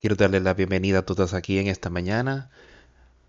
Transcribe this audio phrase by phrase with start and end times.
[0.00, 2.50] Quiero darle la bienvenida a todos aquí en esta mañana.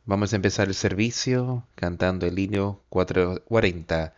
[0.06, 4.16] Vamos a empezar el servicio cantando el himno 440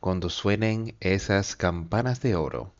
[0.00, 2.72] cuando suenen esas campanas de oro.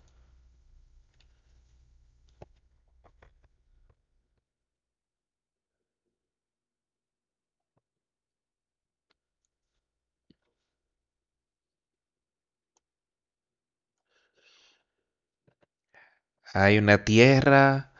[16.54, 17.92] Hay una tierra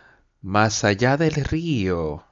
[0.47, 2.23] más allá del río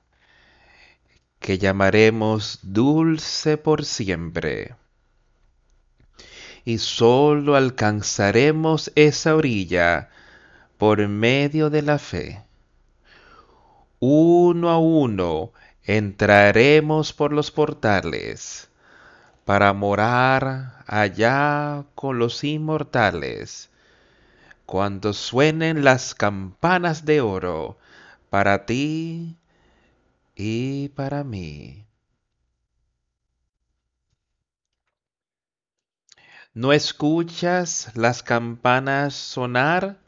[1.41, 4.77] que llamaremos dulce por siempre.
[6.65, 10.11] Y solo alcanzaremos esa orilla
[10.79, 12.41] por medio de la fe.
[13.99, 15.51] Uno a uno
[15.83, 18.69] entraremos por los portales
[19.45, 23.71] para morar allá con los inmortales.
[24.67, 27.77] Cuando suenen las campanas de oro
[28.35, 29.39] para ti
[30.35, 31.87] y para mí.
[36.53, 40.01] ¿No escuchas las campanas sonar?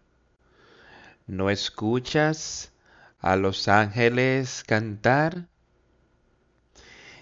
[1.28, 2.72] ¿No escuchas
[3.20, 5.46] a los ángeles cantar?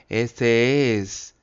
[0.09, 1.35] Este es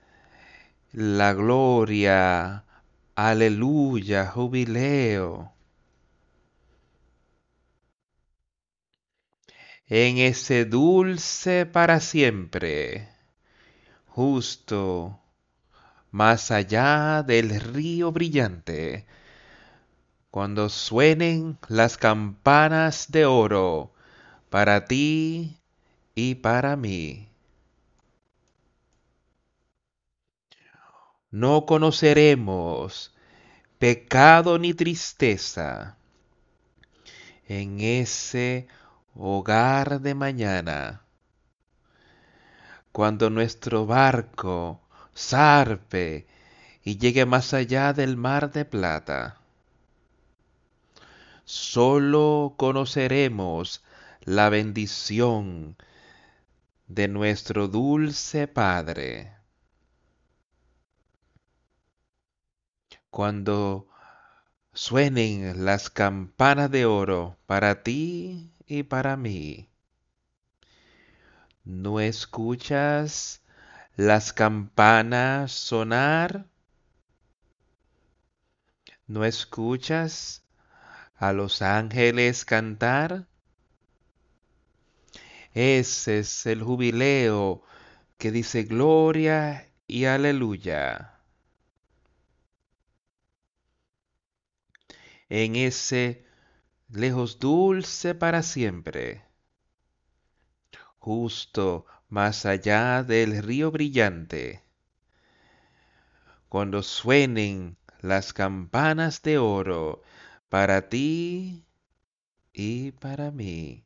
[0.92, 2.66] la gloria,
[3.14, 5.54] aleluya, jubileo.
[9.94, 13.10] En ese dulce para siempre,
[14.08, 15.20] justo,
[16.12, 19.06] más allá del río brillante,
[20.30, 23.92] cuando suenen las campanas de oro
[24.50, 25.58] para ti
[26.16, 27.28] y para mí.
[31.32, 33.14] No conoceremos
[33.78, 35.98] pecado ni tristeza
[37.46, 38.70] en ese
[39.16, 41.02] hogar de mañana,
[42.92, 44.82] cuando nuestro barco
[45.16, 46.28] zarpe
[46.84, 49.38] y llegue más allá del mar de plata.
[51.46, 53.84] Solo conoceremos
[54.22, 55.76] la bendición
[56.88, 59.34] de nuestro dulce Padre.
[63.10, 63.88] Cuando
[64.74, 69.70] suenen las campanas de oro para ti y para mí.
[71.64, 73.42] ¿No escuchas
[73.96, 76.46] las campanas sonar?
[79.08, 80.44] ¿No escuchas
[81.16, 83.28] a los ángeles cantar?
[85.54, 87.62] Ese es el jubileo
[88.18, 91.11] que dice gloria y aleluya.
[95.34, 96.26] En ese
[96.90, 99.24] lejos dulce para siempre,
[101.00, 104.62] justo más allá del río brillante,
[106.50, 110.02] cuando suenen las campanas de oro
[110.50, 111.66] para ti
[112.52, 113.86] y para mí.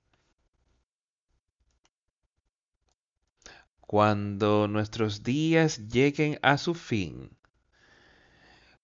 [3.81, 7.37] Cuando nuestros días lleguen a su fin,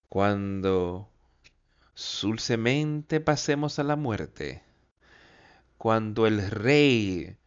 [0.10, 1.11] cuando
[1.96, 4.64] dulcemente pasemos a la muerte,
[5.78, 7.38] cuando el Rey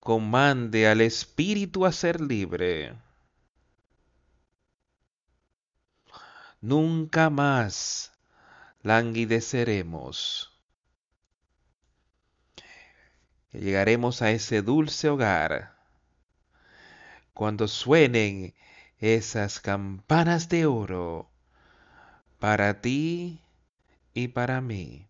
[0.00, 2.94] comande al Espíritu a ser libre.
[6.60, 8.12] Nunca más
[8.82, 10.50] languideceremos.
[13.52, 15.76] Llegaremos a ese dulce hogar
[17.34, 18.54] cuando suenen
[18.98, 21.30] esas campanas de oro
[22.38, 23.43] para ti
[24.14, 25.08] y para mí.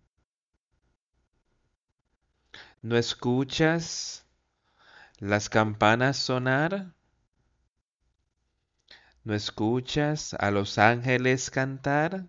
[2.82, 4.26] ¿No escuchas
[5.18, 6.94] las campanas sonar?
[9.22, 12.26] ¿No escuchas a los ángeles cantar?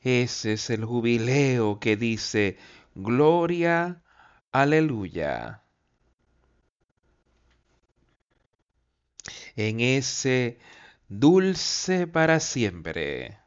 [0.00, 2.58] Ese es el jubileo que dice,
[2.94, 4.02] Gloria,
[4.50, 5.62] aleluya.
[9.54, 10.58] En ese
[11.08, 13.41] dulce para siempre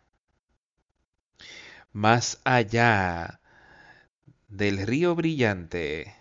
[1.95, 3.39] más allá
[4.47, 6.13] del río brillante,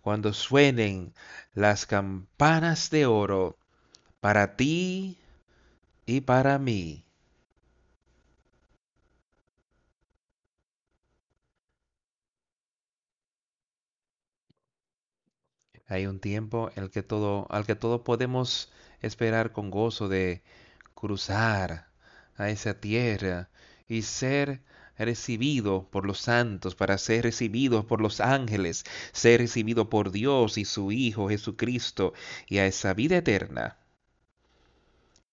[0.00, 1.14] cuando suenen
[1.54, 3.58] las campanas de oro
[4.20, 5.18] para ti
[6.06, 7.04] y para mí.
[15.88, 18.70] Hay un tiempo el que todo, al que todo podemos
[19.00, 20.42] esperar con gozo de
[20.94, 21.88] cruzar
[22.36, 23.50] a esa tierra
[23.88, 24.62] y ser
[24.98, 30.64] recibido por los santos, para ser recibido por los ángeles, ser recibido por Dios y
[30.64, 32.12] su Hijo Jesucristo
[32.48, 33.78] y a esa vida eterna.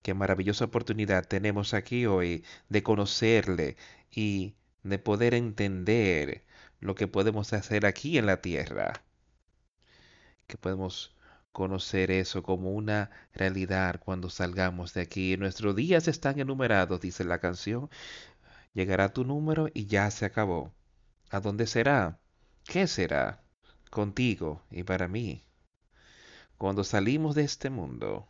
[0.01, 3.75] Qué maravillosa oportunidad tenemos aquí hoy de conocerle
[4.11, 4.53] y
[4.83, 6.43] de poder entender
[6.79, 9.03] lo que podemos hacer aquí en la tierra.
[10.47, 11.15] Que podemos
[11.51, 15.37] conocer eso como una realidad cuando salgamos de aquí.
[15.37, 17.89] Nuestros días están enumerados, dice la canción.
[18.75, 20.73] Llegará tu número y ya se acabó.
[21.29, 22.19] ¿A dónde será?
[22.65, 23.41] ¿Qué será?
[23.89, 25.45] Contigo y para mí.
[26.57, 28.27] Cuando salimos de este mundo,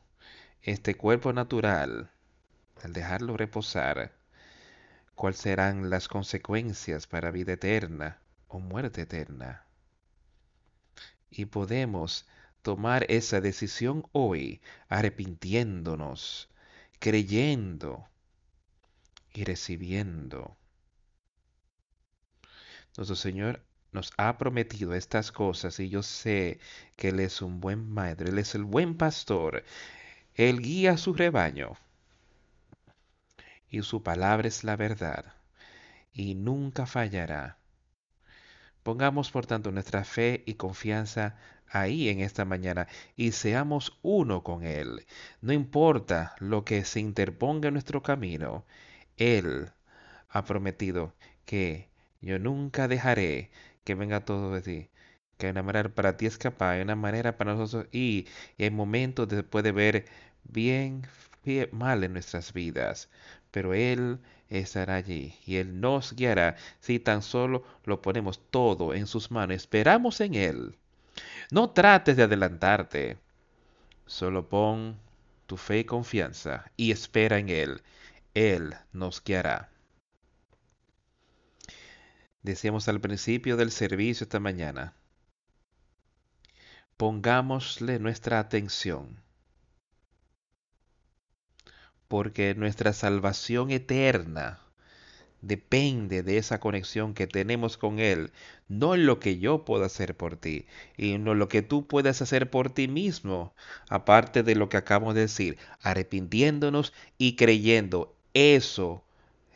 [0.62, 2.12] este cuerpo natural,
[2.83, 4.13] al dejarlo reposar,
[5.15, 9.65] ¿cuáles serán las consecuencias para vida eterna o muerte eterna?
[11.31, 12.27] Y podemos
[12.62, 16.50] tomar esa decisión hoy, arrepintiéndonos,
[17.00, 18.07] creyendo
[19.36, 20.58] y recibiendo.
[22.98, 23.62] Nuestro Señor
[23.92, 26.60] nos ha prometido estas cosas y yo sé
[26.96, 29.64] que Él es un buen madre, Él es el buen pastor,
[30.36, 31.78] él guía su rebaño
[33.70, 35.34] y su palabra es la verdad
[36.12, 37.58] y nunca fallará.
[38.84, 41.38] Pongamos por tanto nuestra fe y confianza
[41.70, 45.06] ahí en esta mañana y seamos uno con Él.
[45.40, 48.66] No importa lo que se interponga en nuestro camino,
[49.18, 49.72] Él
[50.30, 51.14] ha prometido
[51.46, 51.90] que
[52.22, 53.52] yo nunca dejaré
[53.84, 54.90] que venga todo de ti.
[55.38, 58.28] Que hay una manera para ti escapar, hay una manera para nosotros y,
[58.58, 60.06] hay momentos después de ver
[60.44, 61.04] bien,
[61.72, 63.10] mal en nuestras vidas,
[63.52, 64.20] pero Él
[64.50, 69.56] estará allí y Él nos guiará si tan solo lo ponemos todo en sus manos.
[69.58, 70.76] Esperamos en Él.
[71.52, 73.18] No trates de adelantarte,
[74.06, 74.98] solo pon
[75.46, 77.82] tu fe y confianza y espera en Él.
[78.36, 79.72] Él nos guiará.
[82.44, 84.94] Decíamos al principio del servicio esta mañana,
[86.98, 89.26] pongámosle nuestra atención
[92.08, 94.60] porque nuestra salvación eterna
[95.42, 98.31] depende de esa conexión que tenemos con Él,
[98.68, 100.66] no en lo que yo pueda hacer por ti,
[100.98, 103.54] y no lo que tú puedas hacer por ti mismo,
[103.90, 109.04] aparte de lo que acabo de decir, arrepintiéndonos y creyendo, eso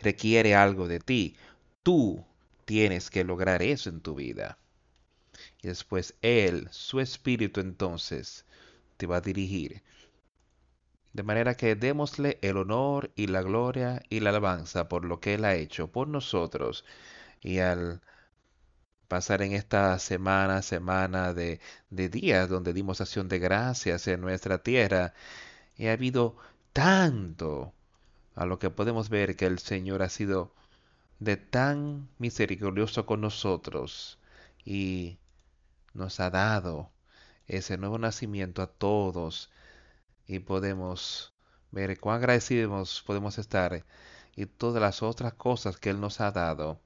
[0.01, 1.35] requiere algo de ti.
[1.83, 2.25] Tú
[2.65, 4.57] tienes que lograr eso en tu vida.
[5.61, 8.45] Y después Él, su Espíritu entonces,
[8.97, 9.83] te va a dirigir
[11.13, 15.35] de manera que démosle el honor y la gloria y la alabanza por lo que
[15.35, 16.83] Él ha hecho por nosotros.
[17.41, 18.01] Y al
[19.09, 21.59] pasar en esta semana, semana de,
[21.89, 25.13] de días donde dimos acción de gracias en nuestra tierra,
[25.77, 26.37] y ha habido
[26.73, 27.73] tanto
[28.35, 30.53] a lo que podemos ver que el Señor ha sido
[31.19, 34.19] de tan misericordioso con nosotros
[34.65, 35.17] y
[35.93, 36.91] nos ha dado
[37.47, 39.49] ese nuevo nacimiento a todos
[40.27, 41.33] y podemos
[41.71, 43.83] ver cuán agradecidos podemos estar
[44.35, 46.79] y todas las otras cosas que Él nos ha dado,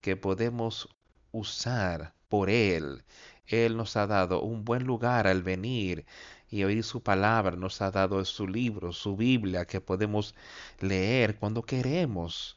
[0.00, 0.88] que podemos
[1.32, 3.04] usar por Él.
[3.46, 6.04] Él nos ha dado un buen lugar al venir
[6.50, 10.34] y oír su palabra, nos ha dado su libro, su Biblia, que podemos
[10.80, 12.56] leer cuando queremos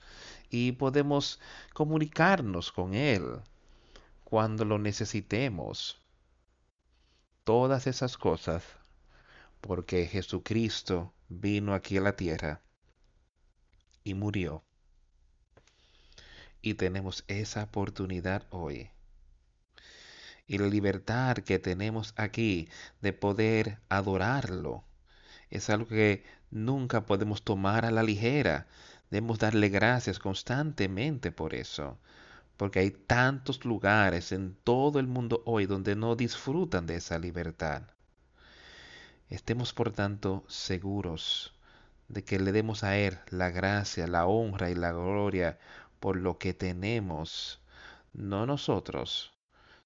[0.49, 1.39] y podemos
[1.73, 3.41] comunicarnos con Él
[4.23, 5.99] cuando lo necesitemos.
[7.43, 8.63] Todas esas cosas
[9.61, 12.61] porque Jesucristo vino aquí a la tierra
[14.03, 14.63] y murió.
[16.61, 18.89] Y tenemos esa oportunidad hoy.
[20.49, 22.69] Y la libertad que tenemos aquí
[23.01, 24.83] de poder adorarlo
[25.51, 28.65] es algo que nunca podemos tomar a la ligera.
[29.11, 31.99] Debemos darle gracias constantemente por eso.
[32.57, 37.83] Porque hay tantos lugares en todo el mundo hoy donde no disfrutan de esa libertad.
[39.29, 41.53] Estemos por tanto seguros
[42.07, 45.59] de que le demos a Él la gracia, la honra y la gloria
[45.99, 47.61] por lo que tenemos,
[48.13, 49.38] no nosotros,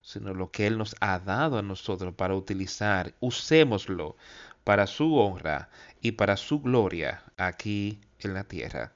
[0.04, 3.16] sino lo que Él nos ha dado a nosotros para utilizar.
[3.22, 4.18] Usémoslo
[4.64, 5.70] para su honra
[6.02, 8.94] y para su gloria aquí en la tierra.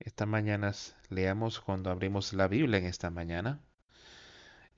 [0.00, 0.72] Esta mañana
[1.08, 3.60] leamos cuando abrimos la Biblia en esta mañana.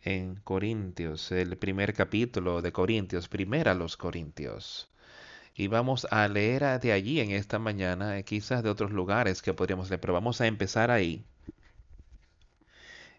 [0.03, 4.92] En Corintios, el primer capítulo de Corintios, primera los Corintios.
[5.55, 9.55] Y vamos a leer de allí en esta mañana, eh, quizás de otros lugares que
[9.55, 11.25] podríamos leer, pero vamos a empezar ahí.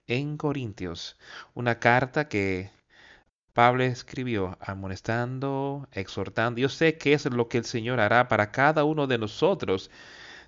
[0.08, 1.18] En Corintios,
[1.54, 2.72] una carta que
[3.54, 6.60] Pablo escribió, amonestando, exhortando.
[6.60, 9.92] Yo sé que es lo que el Señor hará para cada uno de nosotros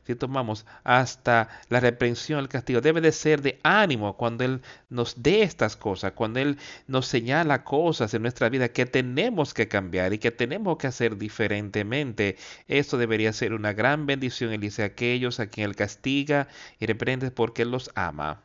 [0.06, 5.24] si tomamos hasta la reprensión, el castigo, debe de ser de ánimo cuando Él nos
[5.24, 6.58] dé estas cosas, cuando Él
[6.88, 11.18] nos señala cosas en nuestra vida que tenemos que cambiar y que tenemos que hacer
[11.18, 12.38] diferentemente.
[12.68, 14.54] Esto debería ser una gran bendición.
[14.54, 16.48] Él dice a aquellos a quien Él castiga
[16.80, 18.44] y reprende porque Él los ama.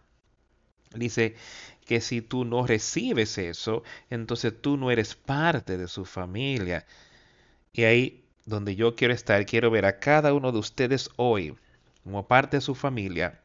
[0.94, 1.36] Dice
[1.84, 6.86] que si tú no recibes eso, entonces tú no eres parte de su familia.
[7.72, 11.54] Y ahí donde yo quiero estar, quiero ver a cada uno de ustedes hoy
[12.04, 13.40] como parte de su familia,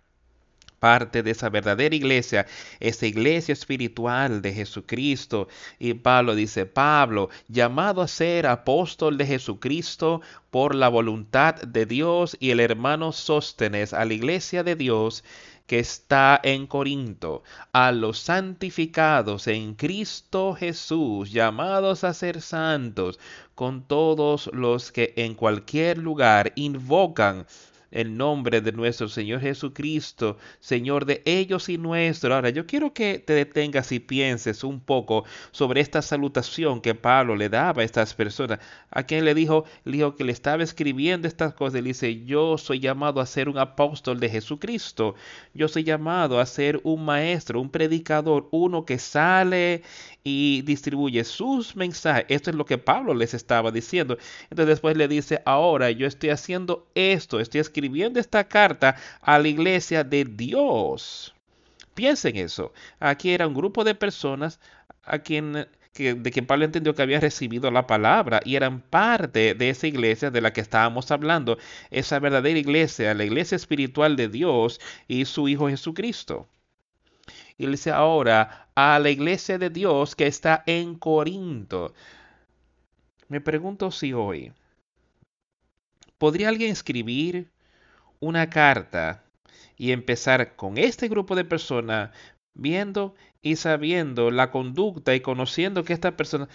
[0.79, 2.45] parte de esa verdadera iglesia,
[2.79, 5.47] esa iglesia espiritual de Jesucristo.
[5.79, 10.21] Y Pablo dice, Pablo, llamado a ser apóstol de Jesucristo
[10.51, 15.23] por la voluntad de Dios y el hermano Sóstenes a la iglesia de Dios
[15.65, 17.41] que está en Corinto,
[17.73, 23.19] a los santificados en Cristo Jesús, llamados a ser santos,
[23.55, 27.45] con todos los que en cualquier lugar invocan
[27.95, 32.35] el nombre de nuestro Señor Jesucristo, Señor de ellos y nuestro.
[32.35, 37.37] Ahora, yo quiero que te detengas y pienses un poco sobre esta salutación que Pablo
[37.37, 38.59] le daba a estas personas.
[38.91, 41.75] A quien le dijo, le dijo que le estaba escribiendo estas cosas.
[41.75, 45.15] Le dice, yo soy llamado a ser un apóstol de Jesucristo.
[45.53, 49.83] Yo soy llamado a ser un maestro, un predicador, uno que sale
[50.25, 52.25] y distribuye sus mensajes.
[52.29, 54.17] Esto es lo que Pablo les estaba diciendo.
[54.49, 59.47] Entonces después le dice, ahora yo estoy haciendo esto, estoy escribiendo esta carta a la
[59.47, 61.35] iglesia de Dios.
[61.93, 62.73] Piensen eso.
[62.99, 64.59] Aquí era un grupo de personas
[65.03, 69.69] a quien de quien Pablo entendió que había recibido la palabra y eran parte de
[69.69, 71.57] esa iglesia de la que estábamos hablando,
[71.89, 76.49] esa verdadera iglesia, la iglesia espiritual de Dios y su Hijo Jesucristo.
[77.57, 81.93] Y le dice ahora a la iglesia de Dios que está en Corinto.
[83.27, 84.51] Me pregunto si hoy
[86.17, 87.49] podría alguien escribir
[88.19, 89.23] una carta
[89.77, 92.11] y empezar con este grupo de personas
[92.53, 96.47] viendo y sabiendo la conducta y conociendo que esta persona,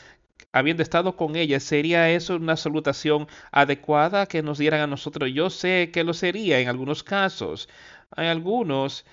[0.52, 5.30] habiendo estado con ella, ¿sería eso una salutación adecuada que nos dieran a nosotros?
[5.32, 7.68] Yo sé que lo sería en algunos casos.
[8.10, 9.04] Hay algunos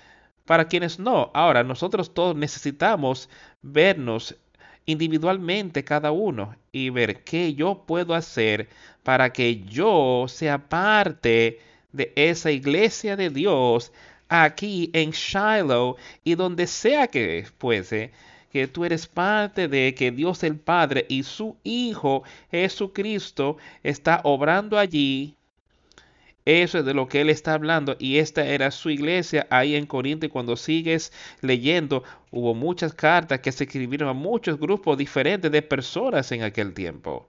[0.47, 1.29] para quienes no.
[1.35, 3.29] Ahora, nosotros todos necesitamos
[3.61, 4.35] vernos
[4.85, 8.69] individualmente cada uno y ver qué yo puedo hacer
[9.03, 11.59] para que yo sea parte
[11.91, 13.91] de esa iglesia de Dios
[14.29, 18.11] aquí en Shiloh y donde sea que fuese,
[18.49, 24.79] que tú eres parte de que Dios el Padre y su Hijo Jesucristo está obrando
[24.79, 25.36] allí
[26.47, 29.85] eso es de lo que él está hablando y esta era su iglesia ahí en
[29.85, 31.11] Corinto y cuando sigues
[31.41, 36.73] leyendo hubo muchas cartas que se escribieron a muchos grupos diferentes de personas en aquel
[36.73, 37.27] tiempo.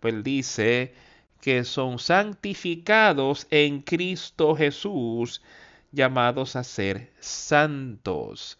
[0.00, 0.92] Pues dice
[1.40, 5.40] que son santificados en Cristo Jesús,
[5.90, 8.58] llamados a ser santos.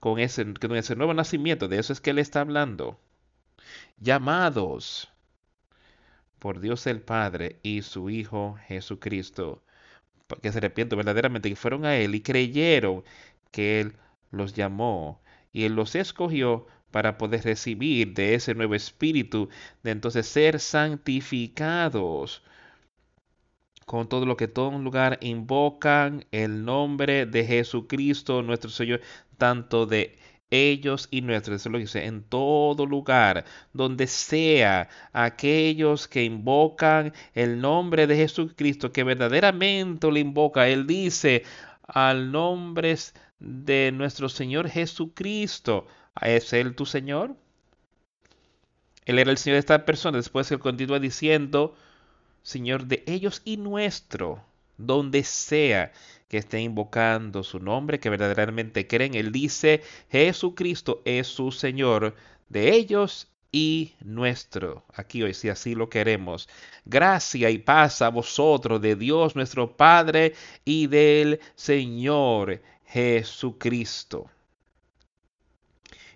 [0.00, 2.98] Con ese, con ese nuevo nacimiento, de eso es que él está hablando.
[4.00, 5.10] Llamados
[6.38, 9.62] por Dios el Padre y su Hijo Jesucristo,
[10.42, 13.04] que se arrepienten verdaderamente, que fueron a Él y creyeron
[13.50, 13.94] que Él
[14.30, 15.20] los llamó
[15.52, 19.48] y Él los escogió para poder recibir de ese nuevo espíritu,
[19.82, 22.42] de entonces ser santificados
[23.86, 29.00] con todo lo que todo un lugar invocan el nombre de Jesucristo nuestro Señor,
[29.38, 30.18] tanto de
[30.50, 37.60] ellos y nuestros, eso lo dice, en todo lugar, donde sea aquellos que invocan el
[37.60, 41.44] nombre de Jesucristo, que verdaderamente lo invoca, Él dice,
[41.86, 42.96] al nombre
[43.38, 45.86] de nuestro Señor Jesucristo,
[46.20, 47.36] ¿es Él tu Señor?
[49.04, 51.74] Él era el Señor de esta persona, después Él continúa diciendo,
[52.42, 54.44] Señor de ellos y nuestro,
[54.78, 55.92] donde sea
[56.28, 59.14] que estén invocando su nombre, que verdaderamente creen.
[59.14, 62.14] Él dice, Jesucristo es su Señor
[62.48, 64.84] de ellos y nuestro.
[64.92, 66.48] Aquí hoy, si así lo queremos.
[66.84, 74.30] Gracia y paz a vosotros de Dios nuestro Padre y del Señor Jesucristo.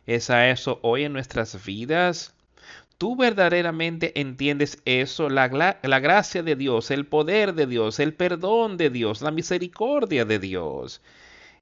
[0.07, 2.35] ¿Es a eso hoy en nuestras vidas?
[3.01, 8.91] Tú verdaderamente entiendes eso, la, gracia de Dios, el poder de Dios, el perdón de
[8.91, 11.01] Dios, la misericordia de Dios.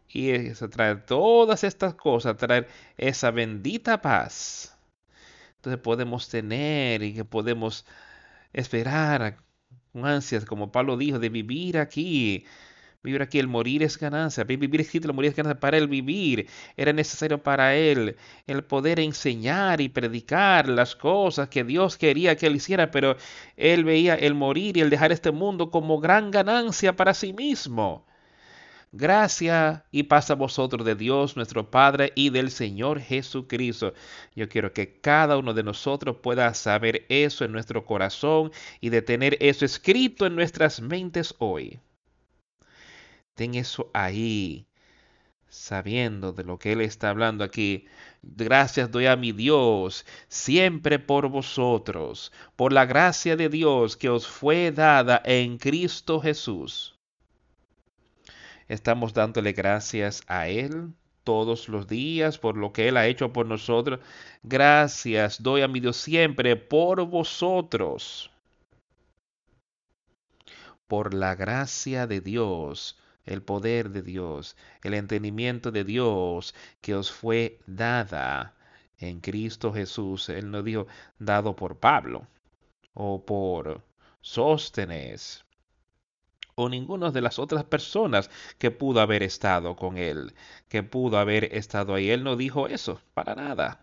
[0.08, 4.76] Y eso, traer todas estas cosas, traer esa bendita paz.
[5.56, 7.86] Entonces podemos tener y que podemos
[8.52, 9.38] esperar
[9.92, 12.46] con ansias, como Pablo dijo, de vivir aquí
[13.02, 14.42] Vivir aquí, el morir es ganancia.
[14.44, 15.60] Vivir aquí, el morir es ganancia.
[15.60, 21.62] Para él vivir era necesario para él el poder enseñar y predicar las cosas que
[21.62, 23.16] Dios quería que él hiciera, pero
[23.56, 28.04] él veía el morir y el dejar este mundo como gran ganancia para sí mismo.
[28.92, 33.94] Gracia y paz a vosotros de Dios nuestro Padre y del Señor Jesucristo.
[34.34, 38.50] Yo quiero que cada uno de nosotros pueda saber eso en nuestro corazón
[38.80, 41.80] y de tener eso escrito en nuestras mentes hoy.
[43.38, 44.66] Ten eso ahí,
[45.48, 47.86] sabiendo de lo que Él está hablando aquí.
[48.22, 54.26] Gracias doy a mi Dios siempre por vosotros, por la gracia de Dios que os
[54.26, 56.98] fue dada en Cristo Jesús
[58.66, 60.92] Estamos dándole gracias a Él
[61.22, 64.00] todos los días por lo que Él ha hecho por nosotros.
[64.42, 68.32] Gracias doy a mi Dios siempre por vosotros.
[70.88, 72.98] Por la gracia de Dios,
[73.28, 78.54] el poder de Dios, el entendimiento de Dios que os fue dada
[78.98, 80.28] en Cristo Jesús.
[80.30, 80.86] Él no dijo
[81.18, 82.26] dado por Pablo
[82.94, 83.82] o por
[84.20, 85.44] Sóstenes
[86.54, 90.34] o ninguna de las otras personas que pudo haber estado con él,
[90.68, 92.10] que pudo haber estado ahí.
[92.10, 93.80] Él no dijo eso, para nada.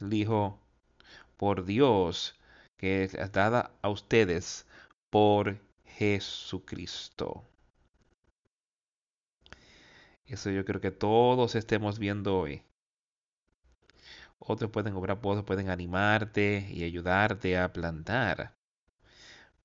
[0.00, 0.58] dijo,
[1.36, 2.36] por Dios,
[2.78, 4.66] que es dada a ustedes
[5.10, 7.44] por Jesucristo.
[10.26, 12.62] Eso yo creo que todos estemos viendo hoy.
[14.38, 18.56] Otros pueden obrar, otros pueden animarte y ayudarte a plantar.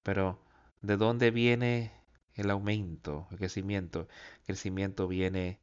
[0.04, 0.40] Pero
[0.82, 1.92] ¿De dónde viene
[2.34, 4.08] el aumento, el crecimiento?
[4.40, 5.60] El crecimiento viene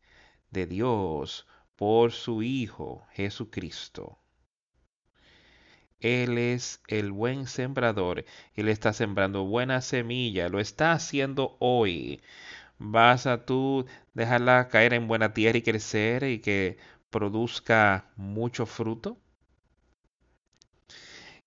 [0.50, 4.20] de Dios por su Hijo Jesucristo.
[5.98, 8.24] Él es el buen sembrador.
[8.54, 10.48] Él está sembrando buena semilla.
[10.48, 12.22] Lo está haciendo hoy.
[12.78, 16.78] ¿Vas a tú dejarla caer en buena tierra y crecer y que
[17.10, 19.18] produzca mucho fruto?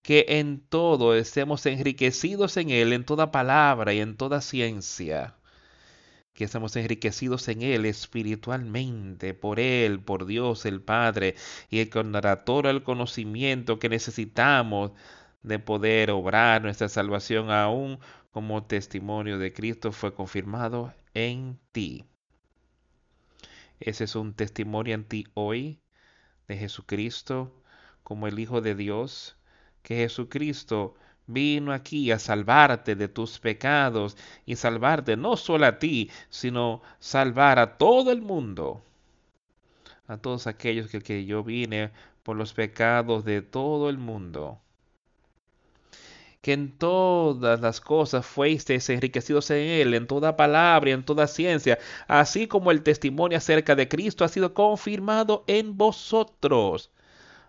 [0.02, 5.36] que en todo estemos enriquecidos en Él, en toda palabra y en toda ciencia,
[6.34, 11.36] que estemos enriquecidos en Él espiritualmente, por Él, por Dios el Padre,
[11.70, 12.14] y con
[12.46, 14.92] todo el conocimiento que necesitamos
[15.44, 18.00] de poder obrar nuestra salvación aún
[18.32, 22.06] como testimonio de Cristo fue confirmado en ti.
[23.80, 25.80] Ese es un testimonio en ti hoy
[26.48, 27.52] de Jesucristo
[28.04, 29.38] como el Hijo de Dios
[29.82, 30.96] que Jesucristo
[31.28, 37.60] vino aquí a salvarte de tus pecados y salvarte no solo a ti, sino salvar
[37.60, 38.84] a todo el mundo,
[40.08, 41.92] a todos aquellos que, que yo vine
[42.24, 44.62] por los pecados de todo el mundo
[46.42, 51.28] que en todas las cosas fuisteis enriquecidos en él, en toda palabra y en toda
[51.28, 51.78] ciencia,
[52.08, 56.92] así como el testimonio acerca de Cristo ha sido confirmado en vosotros.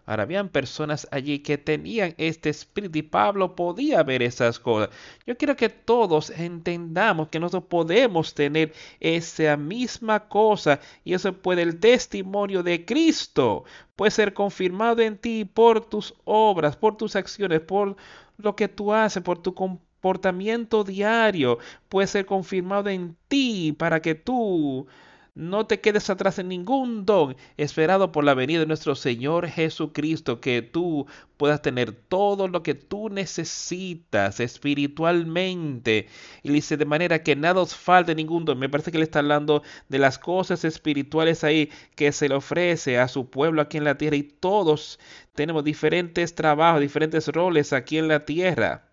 [0.04, 4.90] Ahora, habían personas allí que tenían este espíritu y Pablo podía ver esas cosas.
[5.26, 11.62] Yo quiero que todos entendamos que nosotros podemos tener esa misma cosa y eso puede
[11.62, 13.64] el testimonio de Cristo.
[13.94, 17.96] Puede ser confirmado en ti por tus obras, por tus acciones, por
[18.38, 21.58] lo que tú haces, por tu comportamiento diario.
[21.88, 24.86] Puede ser confirmado en ti para que tú
[25.34, 30.40] no te quedes atrás en ningún don esperado por la venida de nuestro Señor Jesucristo,
[30.40, 31.06] que tú
[31.38, 36.08] puedas tener todo lo que tú necesitas espiritualmente.
[36.42, 38.58] Y dice de manera que nada os falte ningún don.
[38.58, 42.98] Me parece que le está hablando de las cosas espirituales ahí que se le ofrece
[42.98, 44.16] a su pueblo aquí en la tierra.
[44.16, 44.98] Y todos
[45.34, 48.88] tenemos diferentes trabajos, diferentes roles aquí en la tierra.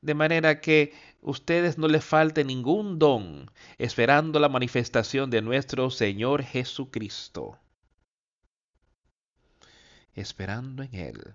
[0.00, 6.42] De manera que ustedes no les falte ningún don, esperando la manifestación de nuestro Señor
[6.42, 7.58] Jesucristo.
[10.14, 11.34] Esperando en Él.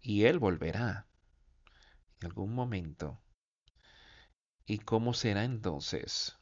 [0.00, 1.06] Y Él volverá
[2.20, 3.20] en algún momento.
[4.66, 6.36] ¿Y cómo será entonces?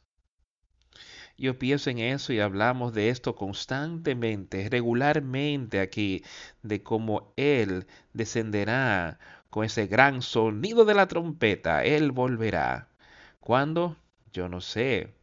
[1.37, 6.23] Yo pienso en eso y hablamos de esto constantemente, regularmente aquí,
[6.61, 9.19] de cómo Él descenderá
[9.53, 12.87] con ese gran sonido de la trompeta, Él volverá.
[13.39, 13.97] ¿Cuándo?
[14.31, 15.13] Yo no sé,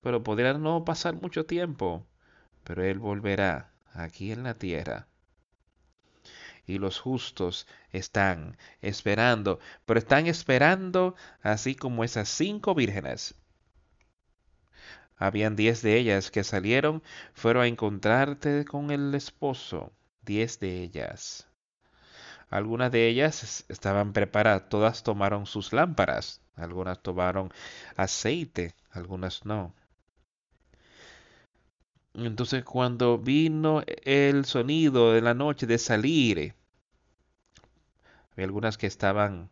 [0.00, 2.06] pero podría no pasar mucho tiempo,
[2.64, 5.06] pero Él volverá aquí en la tierra.
[6.66, 13.34] Y los justos están esperando, pero están esperando así como esas cinco vírgenes.
[15.18, 17.02] Habían diez de ellas que salieron,
[17.34, 19.92] fueron a encontrarte con el esposo,
[20.22, 21.46] diez de ellas.
[22.50, 27.52] Algunas de ellas estaban preparadas, todas tomaron sus lámparas, algunas tomaron
[27.96, 29.74] aceite, algunas no.
[32.14, 36.54] Entonces cuando vino el sonido de la noche de salir,
[38.32, 39.50] había algunas que estaban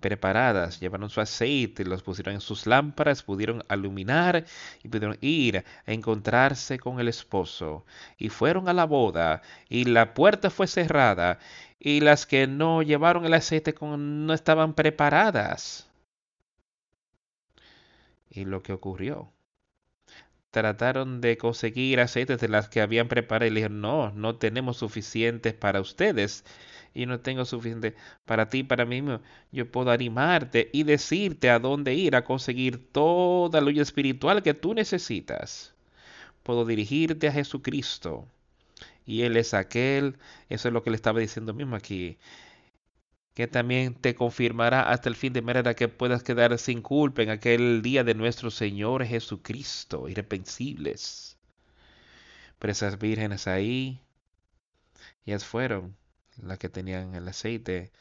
[0.00, 4.44] preparadas, llevaron su aceite, los pusieron en sus lámparas, pudieron iluminar
[4.82, 7.84] y pudieron ir a encontrarse con el esposo.
[8.16, 11.38] Y fueron a la boda y la puerta fue cerrada
[11.80, 15.88] y las que no llevaron el aceite no estaban preparadas.
[18.30, 19.32] Y lo que ocurrió.
[20.50, 24.78] Trataron de conseguir aceites de las que habían preparado y le dijeron, no, no tenemos
[24.78, 26.44] suficientes para ustedes
[26.94, 29.02] y no tengo suficiente para ti, para mí,
[29.52, 34.54] yo puedo animarte y decirte a dónde ir a conseguir toda la luz espiritual que
[34.54, 35.74] tú necesitas.
[36.42, 38.26] Puedo dirigirte a Jesucristo.
[39.08, 40.18] Y Él es aquel,
[40.50, 42.18] eso es lo que le estaba diciendo mismo aquí,
[43.34, 47.30] que también te confirmará hasta el fin de manera que puedas quedar sin culpa en
[47.30, 51.38] aquel día de nuestro Señor Jesucristo, irreprensibles.
[52.58, 54.02] Pero esas vírgenes ahí,
[55.24, 55.96] ellas fueron
[56.36, 57.92] las que tenían el aceite.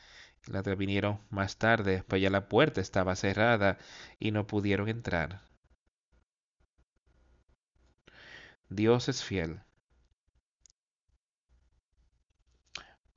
[0.48, 3.78] Las que vinieron más tarde, pues ya la puerta estaba cerrada
[4.20, 5.42] y no pudieron entrar.
[8.70, 9.62] Dios es fiel.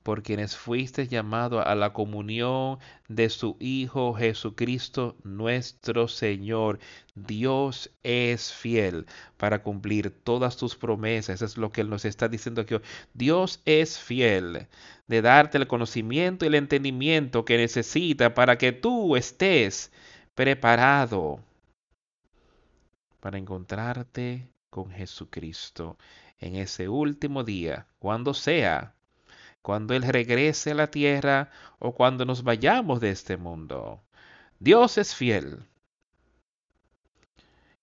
[0.03, 6.79] Por quienes fuiste llamado a la comunión de su Hijo Jesucristo nuestro Señor.
[7.15, 9.05] Dios es fiel
[9.37, 11.35] para cumplir todas tus promesas.
[11.35, 12.75] Eso es lo que Él nos está diciendo aquí.
[13.13, 14.67] Dios es fiel
[15.07, 19.91] de darte el conocimiento y el entendimiento que necesita para que tú estés
[20.35, 21.39] preparado
[23.19, 25.97] para encontrarte con Jesucristo
[26.39, 28.95] en ese último día, cuando sea
[29.61, 34.01] cuando Él regrese a la tierra o cuando nos vayamos de este mundo.
[34.59, 35.65] Dios es fiel.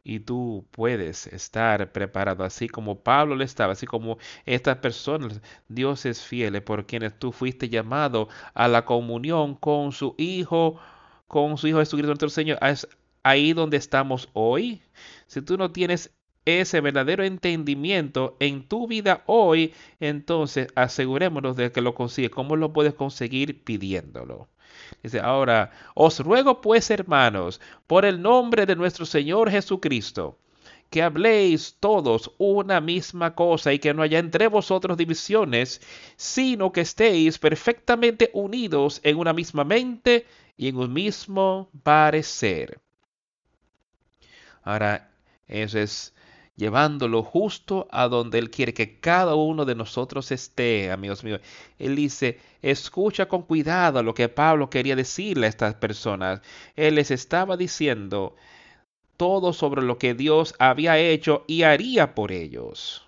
[0.04, 5.42] Y tú puedes estar preparado, así como Pablo le estaba, así como estas personas.
[5.68, 10.80] Dios es fiel por quienes tú fuiste llamado a la comunión con su Hijo,
[11.26, 12.58] con su Hijo Jesucristo nuestro Señor.
[12.62, 12.88] Es
[13.22, 14.82] ahí donde estamos hoy.
[15.26, 16.10] Si tú no tienes
[16.48, 22.30] ese verdadero entendimiento en tu vida hoy, entonces asegurémonos de que lo consigue.
[22.30, 23.62] ¿Cómo lo puedes conseguir?
[23.64, 24.48] Pidiéndolo.
[25.02, 30.38] Dice, ahora, os ruego pues, hermanos, por el nombre de nuestro Señor Jesucristo,
[30.90, 35.82] que habléis todos una misma cosa y que no haya entre vosotros divisiones,
[36.16, 42.80] sino que estéis perfectamente unidos en una misma mente y en un mismo parecer.
[44.62, 45.11] Ahora,
[45.46, 46.14] eso es
[46.59, 51.40] llevándolo justo a donde Él quiere que cada uno de nosotros esté, amigos míos.
[51.79, 56.40] Él dice, escucha con cuidado lo que Pablo quería decirle a estas personas.
[56.77, 58.35] Él les estaba diciendo
[59.16, 63.07] todo sobre lo que Dios había hecho y haría por ellos.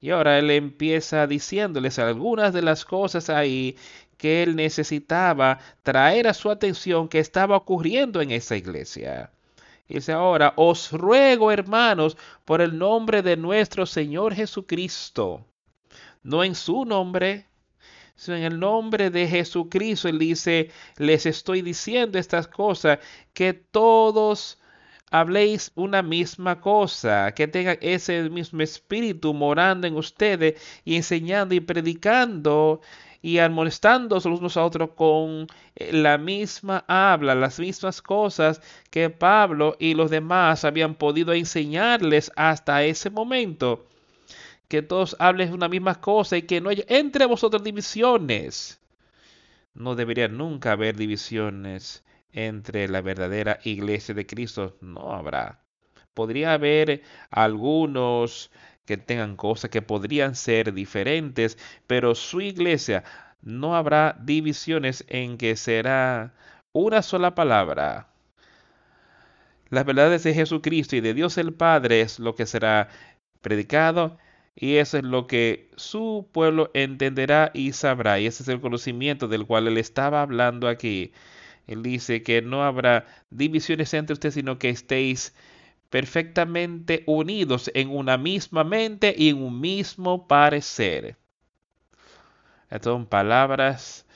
[0.00, 3.76] Y ahora Él empieza diciéndoles algunas de las cosas ahí
[4.18, 9.33] que Él necesitaba traer a su atención que estaba ocurriendo en esa iglesia.
[9.88, 15.46] Dice ahora, os ruego, hermanos, por el nombre de nuestro Señor Jesucristo,
[16.22, 17.46] no en su nombre,
[18.16, 20.08] sino en el nombre de Jesucristo.
[20.08, 22.98] Él dice, les estoy diciendo estas cosas,
[23.34, 24.58] que todos
[25.10, 31.60] habléis una misma cosa, que tengan ese mismo espíritu morando en ustedes y enseñando y
[31.60, 32.80] predicando
[33.24, 38.60] y amonestándonos los unos a otros con eh, la misma habla, las mismas cosas
[38.90, 43.86] que Pablo y los demás habían podido enseñarles hasta ese momento.
[44.68, 48.78] Que todos hablen una misma cosa y que no haya entre vosotros divisiones.
[49.72, 54.76] No debería nunca haber divisiones entre la verdadera iglesia de Cristo.
[54.82, 55.64] No habrá.
[56.12, 58.50] Podría haber algunos
[58.86, 63.04] que tengan cosas que podrían ser diferentes, pero su iglesia
[63.42, 66.34] no habrá divisiones en que será
[66.72, 68.08] una sola palabra.
[69.70, 72.88] Las verdades de Jesucristo y de Dios el Padre es lo que será
[73.40, 74.18] predicado
[74.56, 78.20] y eso es lo que su pueblo entenderá y sabrá.
[78.20, 81.12] Y ese es el conocimiento del cual él estaba hablando aquí.
[81.66, 85.34] Él dice que no habrá divisiones entre ustedes, sino que estéis
[85.90, 91.16] perfectamente unidos en una misma mente y en un mismo parecer.
[92.70, 94.06] Estas son palabras,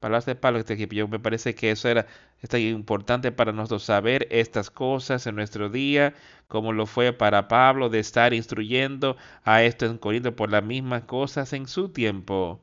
[0.00, 2.06] palabras de Pablo que me parece que eso era
[2.42, 6.14] está importante para nosotros saber estas cosas en nuestro día,
[6.48, 11.04] como lo fue para Pablo de estar instruyendo a estos en Corinto por las mismas
[11.04, 12.60] cosas en su tiempo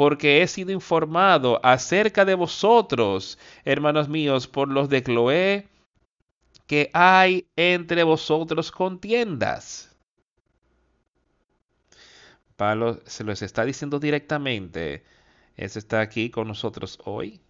[0.00, 5.68] porque he sido informado acerca de vosotros, hermanos míos, por los de Cloé,
[6.70, 9.90] que hay entre vosotros contiendas.
[12.54, 15.02] Pablo se los está diciendo directamente.
[15.56, 17.40] Eso está aquí con nosotros hoy.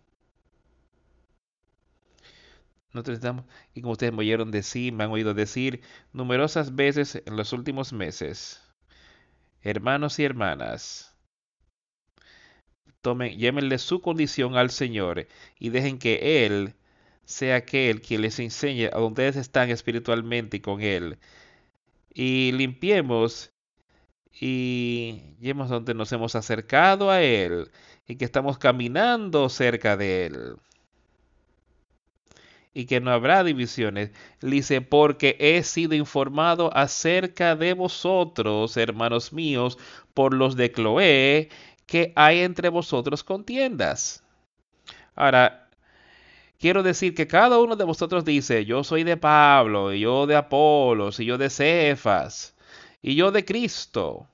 [2.95, 5.83] Nosotros estamos, y como ustedes me oyeron decir, me han oído decir
[6.15, 8.63] numerosas veces en los últimos meses,
[9.61, 11.15] hermanos y hermanas,
[13.03, 15.27] tomen, llévenle su condición al Señor
[15.59, 16.75] y dejen que Él
[17.25, 21.19] sea aquel quien les enseñe a ustedes están espiritualmente con Él.
[22.15, 23.53] Y limpiemos
[24.33, 27.71] y lleguemos donde nos hemos acercado a Él
[28.07, 30.57] y que estamos caminando cerca de Él
[32.73, 34.11] y que no habrá divisiones.
[34.41, 39.79] Dice, porque he sido informado acerca de vosotros, hermanos míos,
[40.15, 41.49] por los de Cloé,
[41.87, 44.25] que hay entre vosotros contiendas.
[45.17, 45.70] Ahora,
[46.61, 50.37] quiero decir que cada uno de vosotros dice, yo soy de Pablo, y yo de
[50.37, 52.55] Apolos, y yo de Cefas,
[53.03, 54.29] y yo de Cristo.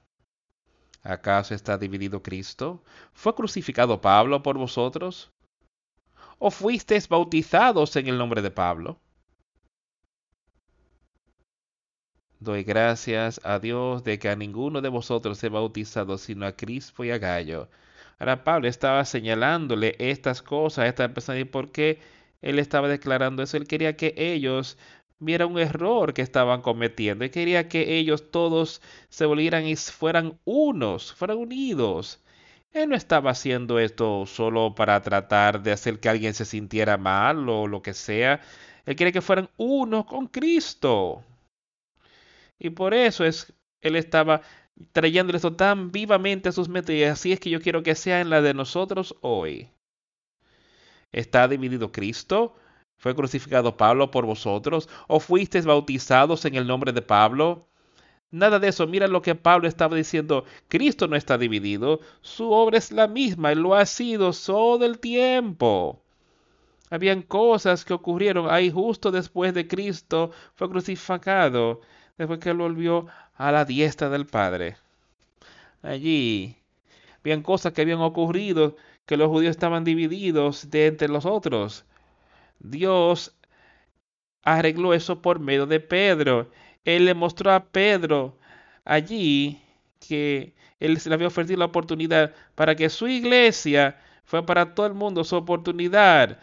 [1.03, 2.83] ¿Acaso está dividido Cristo?
[3.15, 5.31] ¿Fue crucificado Pablo por vosotros?
[6.39, 8.99] ¿O fuisteis bautizados en el nombre de Pablo?
[12.41, 17.05] Doy gracias a Dios de que a ninguno de vosotros he bautizado sino a Crispo
[17.05, 17.69] y a Gallo.
[18.19, 22.01] Ahora Pablo estaba señalándole estas cosas a esta persona y por qué
[22.43, 23.57] él estaba declarando eso.
[23.57, 24.79] Él quería que ellos
[25.19, 27.25] vieran un error que estaban cometiendo.
[27.25, 32.23] Él quería que ellos todos se volvieran y fueran unos, fueran unidos.
[32.73, 37.49] Él no estaba haciendo esto solo para tratar de hacer que alguien se sintiera mal
[37.49, 38.41] o lo que sea.
[38.85, 41.25] Él quiere que fueran uno con Cristo.
[42.59, 44.43] Y por eso es, él estaba
[44.93, 46.97] trayendo esto tan vivamente a sus mentes.
[46.97, 49.71] Y así es que yo quiero que sea en la de nosotros hoy.
[51.13, 52.55] ¿Está dividido Cristo?
[52.97, 54.89] ¿Fue crucificado Pablo por vosotros?
[55.09, 57.67] ¿O fuisteis bautizados en el nombre de Pablo?
[58.31, 58.87] Nada de eso.
[58.87, 60.45] Mira lo que Pablo estaba diciendo.
[60.69, 62.01] Cristo no está dividido.
[62.21, 63.53] Su obra es la misma.
[63.53, 66.03] Él lo ha sido todo el tiempo.
[66.91, 71.81] Habían cosas que ocurrieron ahí justo después de Cristo fue crucificado,
[72.17, 74.77] después que él volvió a la diestra del Padre.
[75.83, 76.57] Allí
[77.21, 81.85] habían cosas que habían ocurrido que los judíos estaban divididos de entre los otros.
[82.61, 83.37] Dios
[84.43, 86.51] arregló eso por medio de Pedro
[86.87, 88.39] él le mostró a Pedro
[88.85, 89.61] allí
[90.09, 94.87] que él se le había ofrecido la oportunidad para que su iglesia fue para todo
[94.87, 96.39] el mundo, su oportunidad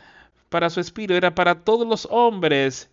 [0.50, 2.92] para su espíritu era para todos los hombres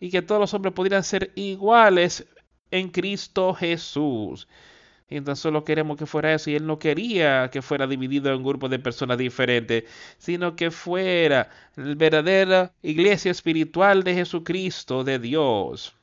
[0.00, 2.26] y que todos los hombres pudieran ser iguales
[2.70, 4.48] en Cristo Jesús.
[5.14, 6.50] Y entonces solo queremos que fuera eso.
[6.50, 9.84] Y él no quería que fuera dividido en un grupo de personas diferentes,
[10.18, 15.94] sino que fuera la verdadera iglesia espiritual de Jesucristo, de Dios.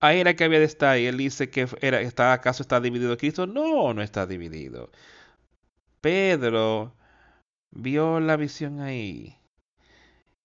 [0.00, 0.98] Ahí era que había de estar.
[0.98, 1.98] Y él dice que era,
[2.32, 3.46] ¿acaso está dividido Cristo?
[3.46, 4.90] No, no está dividido.
[6.02, 6.92] Pedro
[7.70, 9.34] vio la visión ahí.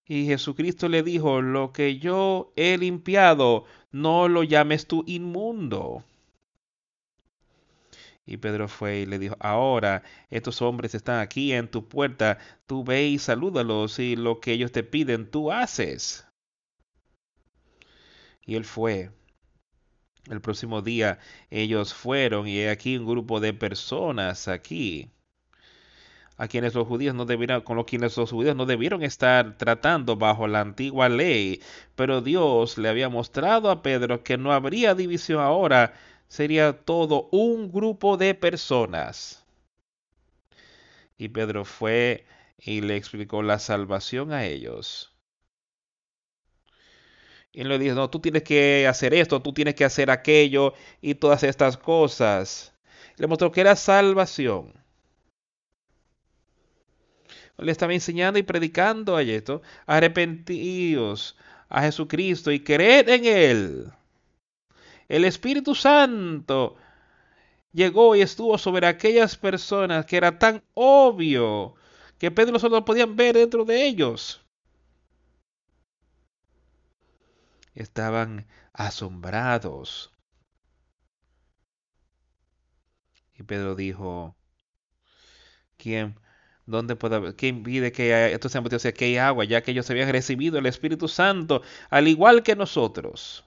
[0.05, 6.05] Y Jesucristo le dijo, lo que yo he limpiado, no lo llames tú inmundo.
[8.31, 12.85] Y Pedro fue y le dijo, ahora estos hombres están aquí en tu puerta, tú
[12.85, 16.25] ve y salúdalos y lo que ellos te piden, tú haces.
[18.45, 19.11] Y él fue.
[20.29, 25.11] El próximo día ellos fueron y aquí un grupo de personas aquí
[26.41, 30.15] a quienes los judíos no debieron, con los quienes los judíos no debieron estar tratando
[30.15, 31.61] bajo la antigua ley,
[31.95, 35.93] pero Dios le había mostrado a Pedro que no habría división ahora,
[36.31, 39.45] sería todo un grupo de personas.
[41.17, 42.25] Y Pedro fue
[42.57, 45.13] y le explicó la salvación a ellos.
[47.51, 51.15] Y le dijo, no, tú tienes que hacer esto, tú tienes que hacer aquello y
[51.15, 52.73] todas estas cosas.
[53.17, 54.73] Le mostró que era salvación.
[57.57, 59.61] Le estaba enseñando y predicando a esto.
[59.85, 61.35] Arrepentíos
[61.67, 63.91] a Jesucristo y creed en Él.
[65.11, 66.77] El Espíritu Santo
[67.73, 71.75] llegó y estuvo sobre aquellas personas que era tan obvio
[72.17, 74.41] que Pedro solo podían ver dentro de ellos.
[77.75, 80.13] estaban asombrados.
[83.37, 84.37] Y Pedro dijo,
[85.77, 86.17] ¿quién,
[86.65, 90.09] dónde puede, quién pide que haya, esto sea que hay agua, ya que ellos habían
[90.09, 93.43] recibido el Espíritu Santo, al igual que nosotros?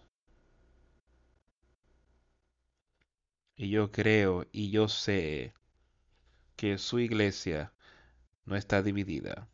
[3.57, 5.55] Y yo creo y yo sé
[6.57, 7.73] que su iglesia
[8.47, 9.49] no está dividida.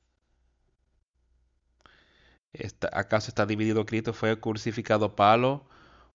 [2.93, 4.13] ¿Acaso está dividido Cristo?
[4.13, 5.67] ¿Fue crucificado Pablo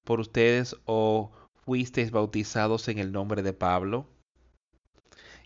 [0.03, 1.31] por ustedes o
[1.65, 4.07] fuisteis bautizados en el nombre de Pablo?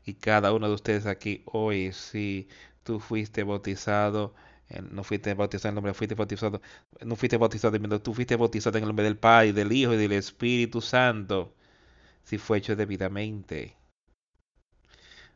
[0.05, 2.47] Y cada uno de ustedes aquí hoy, si
[2.83, 4.33] tú fuiste bautizado,
[4.91, 6.61] no fuiste bautizado en el nombre, fuiste bautizado,
[7.05, 10.13] no fuiste bautizado tú fuiste bautizado en el nombre del Padre, del Hijo y del
[10.13, 11.55] Espíritu Santo,
[12.23, 13.75] si fue hecho debidamente.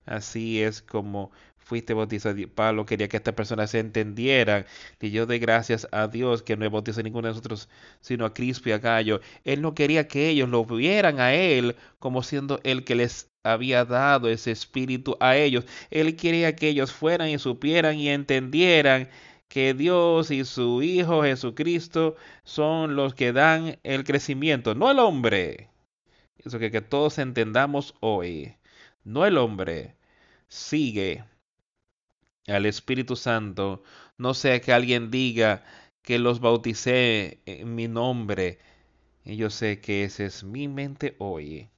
[0.05, 2.35] Así es como fuiste bautizado.
[2.53, 4.65] Pablo quería que estas personas se entendieran.
[4.99, 7.69] Y yo doy gracias a Dios que no he bautizado a ninguno de nosotros,
[8.01, 9.21] sino a Cristo y a Gallo.
[9.43, 13.85] Él no quería que ellos lo vieran a Él como siendo el que les había
[13.85, 15.65] dado ese espíritu a ellos.
[15.91, 19.09] Él quería que ellos fueran y supieran y entendieran
[19.47, 25.69] que Dios y su Hijo Jesucristo son los que dan el crecimiento, no el hombre.
[26.45, 28.55] Eso que, que todos entendamos hoy.
[29.03, 29.95] No el hombre.
[30.47, 31.25] Sigue
[32.47, 33.83] al Espíritu Santo.
[34.17, 35.63] No sea que alguien diga
[36.01, 38.59] que los bauticé en mi nombre.
[39.25, 41.69] Y yo sé que esa es mi mente hoy.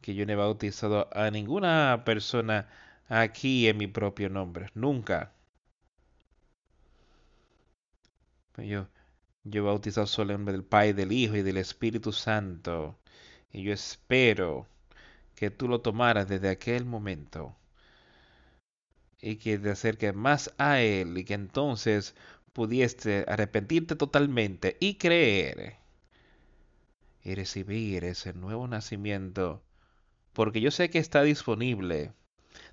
[0.00, 2.68] Que yo no he bautizado a ninguna persona
[3.08, 4.68] aquí en mi propio nombre.
[4.74, 5.32] Nunca.
[8.58, 8.88] Yo,
[9.44, 12.98] yo he bautizado solo en nombre del Padre, del Hijo y del Espíritu Santo.
[13.52, 14.66] Y yo espero
[15.34, 17.56] que tú lo tomaras desde aquel momento
[19.20, 22.14] y que te acerques más a Él y que entonces
[22.52, 25.76] pudieste arrepentirte totalmente y creer
[27.22, 29.62] y recibir ese nuevo nacimiento,
[30.32, 32.12] porque yo sé que está disponible.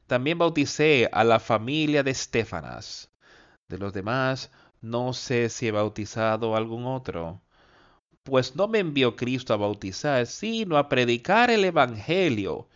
[0.08, 3.12] También bauticé a la familia de Estefanas.
[3.68, 7.42] De los demás, no sé si he bautizado a algún otro.
[8.24, 12.68] Pues no me envió Cristo a bautizar, sino a predicar el Evangelio,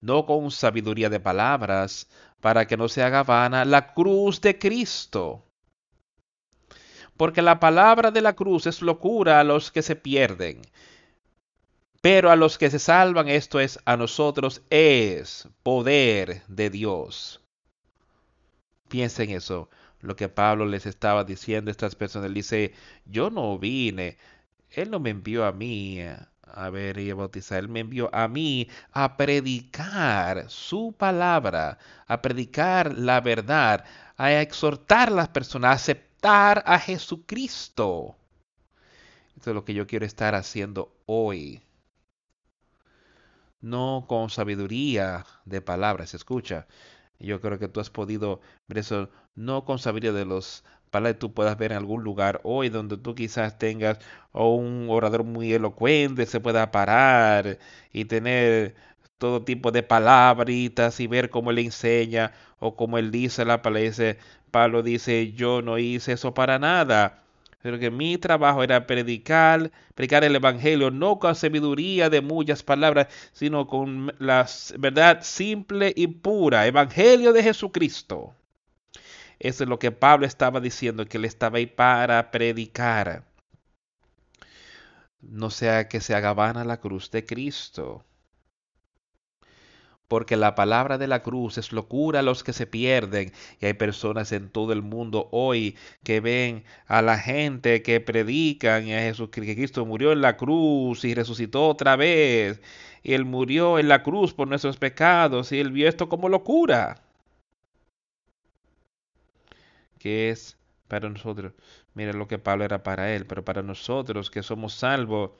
[0.00, 2.08] no con sabiduría de palabras,
[2.40, 5.44] para que no se haga vana la cruz de Cristo.
[7.16, 10.60] Porque la palabra de la cruz es locura a los que se pierden,
[12.00, 17.40] pero a los que se salvan, esto es, a nosotros es poder de Dios.
[18.88, 22.28] Piensen eso, lo que Pablo les estaba diciendo a estas personas.
[22.28, 22.74] Él dice,
[23.06, 24.18] yo no vine,
[24.76, 27.58] Él no me envió a mí a ver y a bautizar.
[27.60, 33.84] Él me envió a mí a predicar su palabra, a predicar la verdad,
[34.18, 38.16] a exhortar a las personas a aceptar a Jesucristo.
[39.34, 41.62] Esto es lo que yo quiero estar haciendo hoy.
[43.62, 46.66] No con sabiduría de palabras, escucha.
[47.18, 51.14] Yo creo que tú has podido ver eso, no con sabiduría de los para que
[51.18, 53.98] tú puedas ver en algún lugar hoy donde tú quizás tengas
[54.32, 57.58] o un orador muy elocuente, se pueda parar
[57.92, 58.74] y tener
[59.18, 64.16] todo tipo de palabritas y ver cómo él enseña o cómo él dice la palabra.
[64.50, 67.22] Pablo dice, yo no hice eso para nada.
[67.62, 73.08] Pero que mi trabajo era predicar, predicar el Evangelio, no con sabiduría de muchas palabras,
[73.32, 74.46] sino con la
[74.78, 78.34] verdad simple y pura, Evangelio de Jesucristo.
[79.38, 83.24] Eso es lo que Pablo estaba diciendo, que él estaba ahí para predicar.
[85.20, 88.04] No sea que se haga vana la cruz de Cristo.
[90.08, 93.32] Porque la palabra de la cruz es locura a los que se pierden.
[93.60, 98.84] Y hay personas en todo el mundo hoy que ven a la gente que predican
[98.84, 102.60] a Jesús que Cristo murió en la cruz y resucitó otra vez.
[103.02, 105.52] Y él murió en la cruz por nuestros pecados.
[105.52, 107.05] Y él vio esto como locura
[110.06, 111.52] que es para nosotros.
[111.94, 115.32] Mira lo que Pablo era para él, pero para nosotros que somos salvos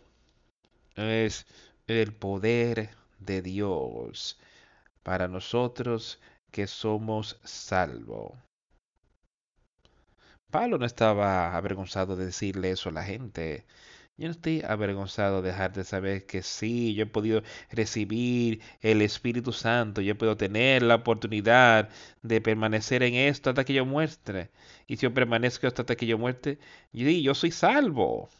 [0.96, 1.46] es
[1.86, 4.40] el poder de Dios.
[5.04, 6.18] Para nosotros
[6.50, 8.32] que somos salvos.
[10.50, 13.64] Pablo no estaba avergonzado de decirle eso a la gente.
[14.18, 19.02] Yo no estoy avergonzado de dejar de saber que sí, yo he podido recibir el
[19.02, 21.90] Espíritu Santo, yo podido tener la oportunidad
[22.22, 24.50] de permanecer en esto hasta que yo muestre.
[24.86, 26.58] Y si yo permanezco hasta que yo muerte,
[26.92, 28.30] yo, yo soy salvo.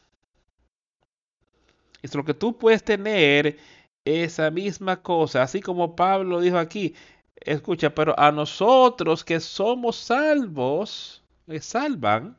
[2.03, 3.59] Es lo que tú puedes tener
[4.05, 6.95] esa misma cosa, así como Pablo dijo aquí.
[7.37, 12.37] Escucha, pero a nosotros que somos salvos, me salvan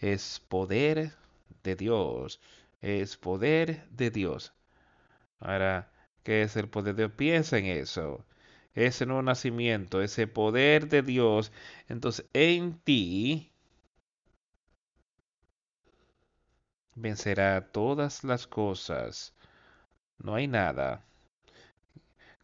[0.00, 1.12] es poder
[1.62, 2.40] de Dios.
[2.80, 4.52] Es poder de Dios.
[5.40, 5.92] Ahora,
[6.24, 7.12] ¿qué es el poder de Dios?
[7.16, 8.24] Piensa en eso.
[8.74, 11.52] Ese nuevo nacimiento, ese poder de Dios.
[11.88, 13.52] Entonces, en ti
[16.94, 19.34] vencerá todas las cosas.
[20.18, 21.04] No hay nada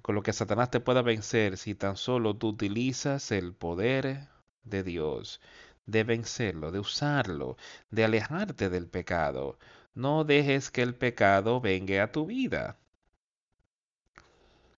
[0.06, 4.28] con lo que Satanás te pueda vencer si tan solo tú utilizas el poder
[4.62, 5.40] de Dios,
[5.86, 7.56] de vencerlo, de usarlo,
[7.90, 9.58] de alejarte del pecado.
[9.94, 12.78] No dejes que el pecado venga a tu vida.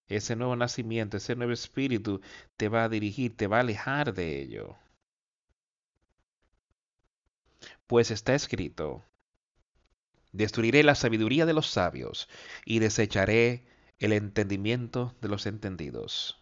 [0.09, 2.21] Ese nuevo nacimiento, ese nuevo espíritu
[2.57, 4.77] te va a dirigir, te va a alejar de ello.
[7.87, 9.03] Pues está escrito,
[10.33, 12.29] destruiré la sabiduría de los sabios
[12.65, 13.67] y desecharé
[13.99, 16.39] el entendimiento de los entendidos.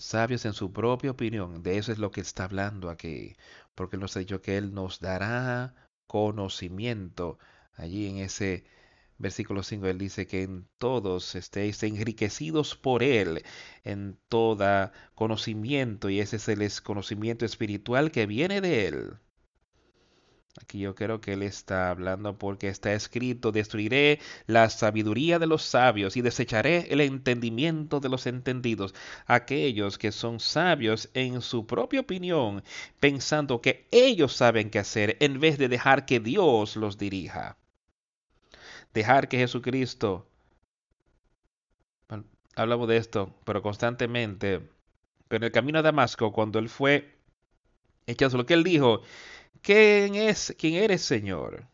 [0.00, 3.36] Sabios en su propia opinión, de eso es lo que está hablando aquí,
[3.74, 5.74] porque nos ha dicho que Él nos dará
[6.06, 7.38] conocimiento.
[7.74, 8.64] Allí en ese
[9.18, 13.44] versículo 5 Él dice que en todos estéis enriquecidos por Él,
[13.84, 19.18] en toda conocimiento, y ese es el conocimiento espiritual que viene de Él.
[20.58, 25.62] Aquí yo creo que él está hablando porque está escrito, destruiré la sabiduría de los
[25.62, 28.94] sabios y desecharé el entendimiento de los entendidos,
[29.26, 32.64] aquellos que son sabios en su propia opinión,
[32.98, 37.56] pensando que ellos saben qué hacer en vez de dejar que Dios los dirija.
[38.92, 40.26] Dejar que Jesucristo,
[42.56, 44.68] hablamos de esto, pero constantemente,
[45.28, 47.16] pero en el camino a Damasco, cuando él fue
[48.06, 49.02] echado, lo que él dijo,
[49.62, 50.54] ¿Quién es?
[50.58, 51.66] ¿Quién eres, Señor?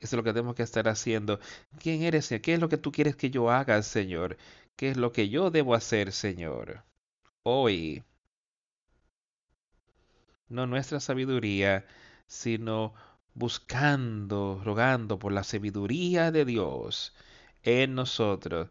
[0.00, 1.40] Eso es lo que tenemos que estar haciendo.
[1.78, 2.42] ¿Quién eres, Señor?
[2.42, 4.36] ¿Qué es lo que tú quieres que yo haga, Señor?
[4.76, 6.84] ¿Qué es lo que yo debo hacer, Señor?
[7.42, 8.04] Hoy.
[10.48, 11.86] No nuestra sabiduría,
[12.26, 12.94] sino
[13.34, 17.14] buscando, rogando por la sabiduría de Dios
[17.62, 18.70] en nosotros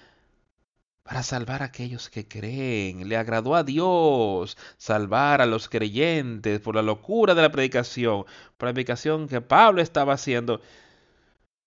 [1.03, 3.07] para salvar a aquellos que creen.
[3.09, 8.25] Le agradó a Dios salvar a los creyentes por la locura de la predicación,
[8.59, 10.61] la predicación que Pablo estaba haciendo,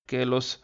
[0.06, 0.62] que los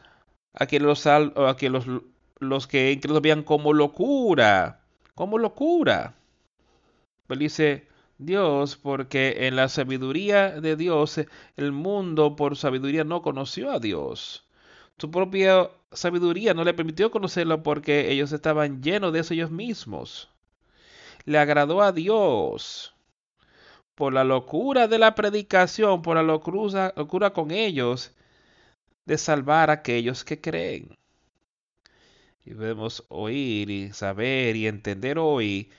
[0.55, 4.81] a que los, a que los, que incluso veían como locura,
[5.14, 6.16] como locura.
[7.27, 11.21] Pero dice Dios, porque en la sabiduría de Dios
[11.57, 14.47] el mundo por sabiduría no conoció a Dios.
[15.01, 20.28] Su propia sabiduría no le permitió conocerlo porque ellos estaban llenos de eso ellos mismos.
[21.24, 22.94] Le agradó a Dios
[23.94, 28.12] por la locura de la predicación, por la locura, locura con ellos,
[29.07, 30.98] de salvar a aquellos que creen.
[32.44, 35.70] Y debemos oír y saber y entender hoy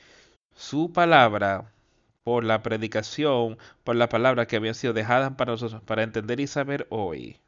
[0.56, 1.72] su palabra
[2.24, 6.48] por la predicación, por la palabra que habían sido dejadas para nosotros, para entender y
[6.48, 7.40] saber hoy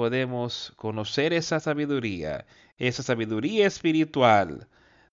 [0.00, 2.46] podemos conocer esa sabiduría,
[2.78, 4.66] esa sabiduría espiritual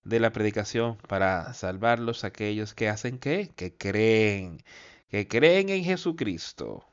[0.06, 3.50] de la predicación para salvarlos aquellos que hacen qué?
[3.54, 4.64] Que creen,
[5.10, 6.86] que creen en Jesucristo.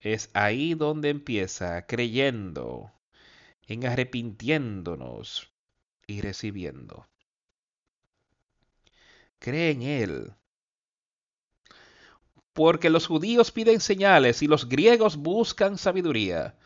[0.00, 2.92] Es ahí donde empieza creyendo,
[3.66, 5.52] en arrepintiéndonos
[6.06, 7.08] y recibiendo.
[9.40, 10.32] Cree en Él,
[12.58, 16.56] porque los judíos piden señales y los griegos buscan sabiduría.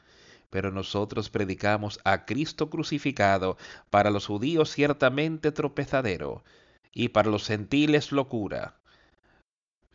[0.48, 3.58] Pero nosotros predicamos a Cristo crucificado,
[3.90, 6.44] para los judíos ciertamente tropezadero,
[6.94, 8.80] y para los gentiles locura.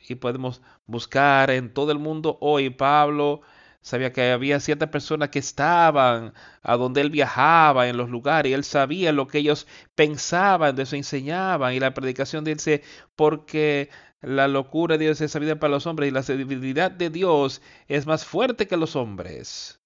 [0.07, 3.41] Y podemos buscar en todo el mundo hoy, Pablo
[3.81, 8.53] sabía que había ciertas personas que estaban a donde él viajaba, en los lugares, y
[8.53, 12.83] él sabía lo que ellos pensaban, de eso enseñaban, y la predicación dice,
[13.15, 13.89] porque
[14.21, 18.05] la locura de Dios es sabida para los hombres y la debilidad de Dios es
[18.05, 19.79] más fuerte que los hombres.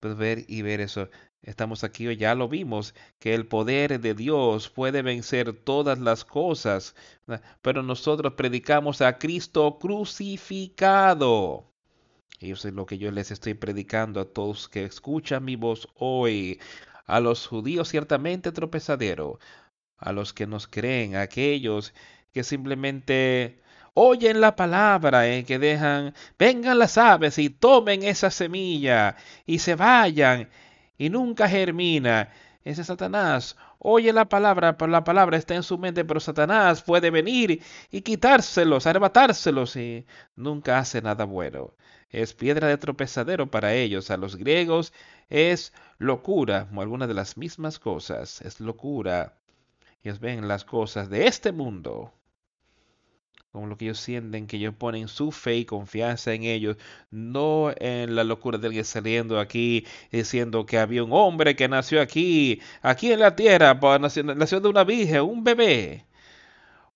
[0.00, 1.08] Puedes ver y ver eso.
[1.42, 6.96] Estamos aquí ya lo vimos, que el poder de Dios puede vencer todas las cosas,
[7.62, 11.72] pero nosotros predicamos a Cristo crucificado.
[12.40, 15.88] Y eso es lo que yo les estoy predicando a todos que escuchan mi voz
[15.94, 16.60] hoy.
[17.06, 19.38] A los judíos ciertamente tropezadero,
[19.98, 21.94] a los que nos creen, a aquellos
[22.36, 23.62] que simplemente
[23.94, 29.16] oyen la palabra, y que dejan, vengan las aves y tomen esa semilla
[29.46, 30.50] y se vayan
[30.98, 32.28] y nunca germina.
[32.62, 37.08] Ese Satanás oye la palabra, pero la palabra está en su mente, pero Satanás puede
[37.08, 41.72] venir y quitárselos, arrebatárselos y nunca hace nada bueno.
[42.10, 44.10] Es piedra de tropezadero para ellos.
[44.10, 44.92] A los griegos
[45.30, 48.42] es locura, o alguna de las mismas cosas.
[48.42, 49.38] Es locura.
[50.02, 52.12] Ellos ven las cosas de este mundo
[53.56, 56.76] como lo que ellos sienten, que ellos ponen su fe y confianza en ellos,
[57.10, 62.02] no en la locura de alguien saliendo aquí diciendo que había un hombre que nació
[62.02, 66.05] aquí, aquí en la tierra, nació, nació de una virgen, un bebé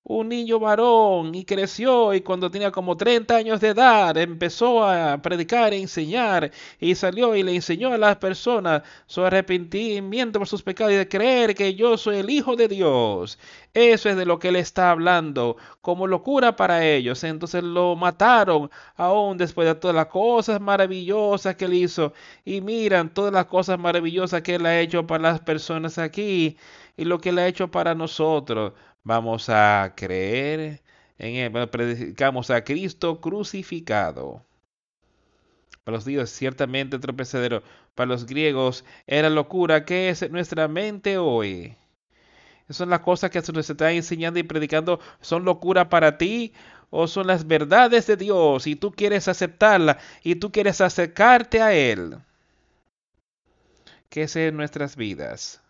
[0.03, 5.21] un niño varón y creció y cuando tenía como 30 años de edad empezó a
[5.23, 10.63] predicar e enseñar y salió y le enseñó a las personas su arrepentimiento por sus
[10.63, 13.39] pecados y de creer que yo soy el Hijo de Dios.
[13.75, 17.23] Eso es de lo que él está hablando como locura para ellos.
[17.23, 22.13] Entonces lo mataron aún después de todas las cosas maravillosas que él hizo.
[22.45, 26.57] Y miran todas las cosas maravillosas que él ha hecho para las personas aquí
[26.97, 28.73] y lo que él ha hecho para nosotros
[29.03, 30.83] vamos a creer
[31.19, 34.45] en él, predicamos a Cristo crucificado.
[35.85, 37.63] Para los judíos, ciertamente tropezadero.
[37.95, 39.85] Para los griegos, era locura.
[39.85, 41.77] ¿Qué es nuestra mente hoy?
[42.71, 45.01] son las cosas que se nos está enseñando y predicando.
[45.21, 46.53] ¿Son locura para ti?
[46.91, 51.75] ¿O son las verdades de Dios y tú quieres aceptarla y tú quieres acercarte a
[51.75, 52.19] Él?
[54.09, 55.63] ¿Qué es en nuestras vidas?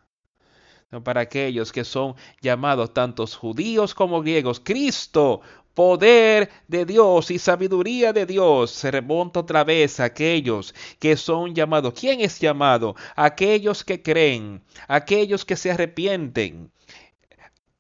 [1.05, 4.59] Para aquellos que son llamados tantos judíos como griegos.
[4.59, 5.41] Cristo,
[5.75, 11.55] poder de Dios y sabiduría de Dios, se remonta otra vez a aquellos que son
[11.55, 11.95] llamados.
[11.95, 12.97] ¿Quién es llamado?
[13.15, 16.73] Aquellos que creen, aquellos que se arrepienten.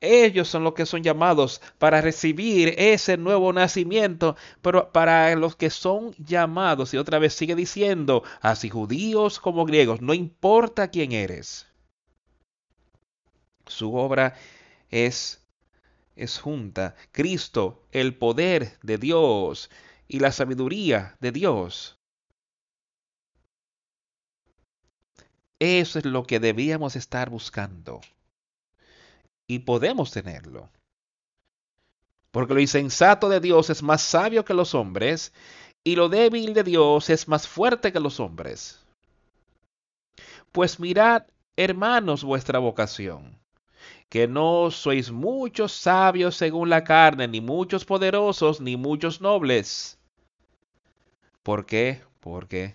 [0.00, 5.68] Ellos son los que son llamados para recibir ese nuevo nacimiento, pero para los que
[5.68, 11.69] son llamados, y otra vez sigue diciendo, así judíos como griegos, no importa quién eres.
[13.70, 14.36] Su obra
[14.90, 15.40] es,
[16.16, 16.96] es junta.
[17.12, 19.70] Cristo, el poder de Dios
[20.08, 21.98] y la sabiduría de Dios.
[25.58, 28.00] Eso es lo que debíamos estar buscando.
[29.46, 30.70] Y podemos tenerlo.
[32.30, 35.32] Porque lo insensato de Dios es más sabio que los hombres,
[35.82, 38.78] y lo débil de Dios es más fuerte que los hombres.
[40.52, 41.24] Pues mirad,
[41.56, 43.39] hermanos, vuestra vocación
[44.10, 49.98] que no sois muchos sabios según la carne, ni muchos poderosos, ni muchos nobles.
[51.44, 52.02] ¿Por qué?
[52.18, 52.74] Porque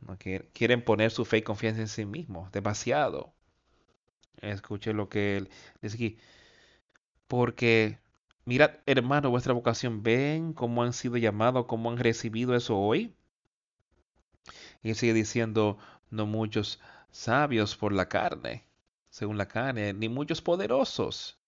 [0.00, 0.16] no
[0.54, 3.34] quieren poner su fe y confianza en sí mismos, demasiado.
[4.40, 5.50] Escuche lo que él
[5.82, 6.18] dice aquí.
[7.28, 7.98] Porque,
[8.46, 13.14] mirad, hermano, vuestra vocación, ven cómo han sido llamados, cómo han recibido eso hoy.
[14.82, 15.76] Y sigue diciendo,
[16.10, 18.64] no muchos sabios por la carne
[19.14, 21.38] según la carne, ni muchos poderosos,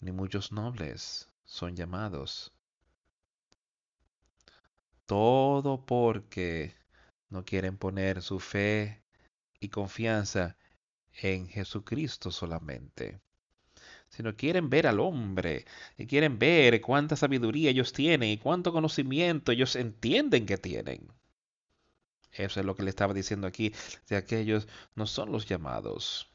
[0.00, 2.52] ni muchos nobles son llamados.
[5.06, 6.74] Todo porque
[7.30, 9.02] no quieren poner su fe
[9.58, 10.58] y confianza
[11.22, 13.18] en Jesucristo solamente,
[14.10, 15.64] sino quieren ver al hombre
[15.96, 21.10] y quieren ver cuánta sabiduría ellos tienen y cuánto conocimiento ellos entienden que tienen.
[22.30, 23.72] Eso es lo que le estaba diciendo aquí,
[24.10, 26.27] de aquellos no son los llamados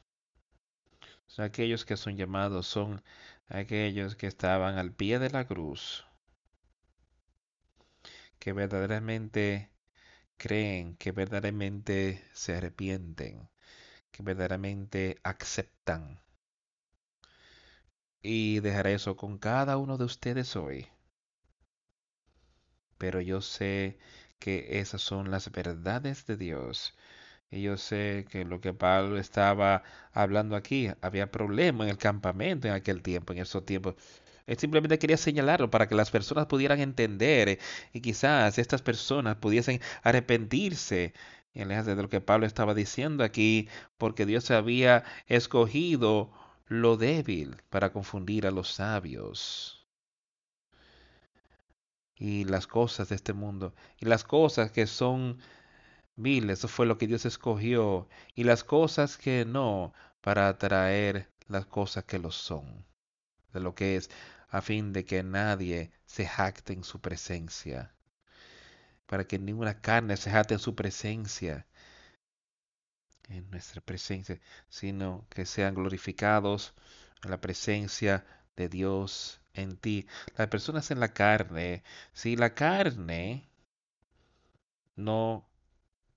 [1.38, 3.02] aquellos que son llamados son
[3.48, 6.06] aquellos que estaban al pie de la cruz,
[8.38, 9.70] que verdaderamente
[10.36, 13.48] creen, que verdaderamente se arrepienten,
[14.10, 16.20] que verdaderamente aceptan.
[18.22, 20.88] Y dejaré eso con cada uno de ustedes hoy.
[22.98, 23.98] Pero yo sé
[24.38, 26.96] que esas son las verdades de Dios
[27.54, 32.66] y yo sé que lo que Pablo estaba hablando aquí, había problema en el campamento
[32.68, 33.94] en aquel tiempo, en esos tiempos.
[34.58, 37.58] Simplemente quería señalarlo para que las personas pudieran entender eh,
[37.92, 41.14] y quizás estas personas pudiesen arrepentirse
[41.54, 46.32] en de lo que Pablo estaba diciendo aquí, porque Dios había escogido
[46.66, 49.86] lo débil para confundir a los sabios.
[52.16, 55.38] Y las cosas de este mundo, y las cosas que son
[56.16, 61.66] Vil, eso fue lo que Dios escogió, y las cosas que no, para atraer las
[61.66, 62.86] cosas que lo son,
[63.52, 64.10] de lo que es,
[64.48, 67.94] a fin de que nadie se jacte en su presencia,
[69.06, 71.66] para que ninguna carne se jacte en su presencia,
[73.28, 76.74] en nuestra presencia, sino que sean glorificados
[77.24, 78.24] en la presencia
[78.56, 80.06] de Dios en ti.
[80.36, 83.48] Las personas en la carne, si la carne
[84.96, 85.48] no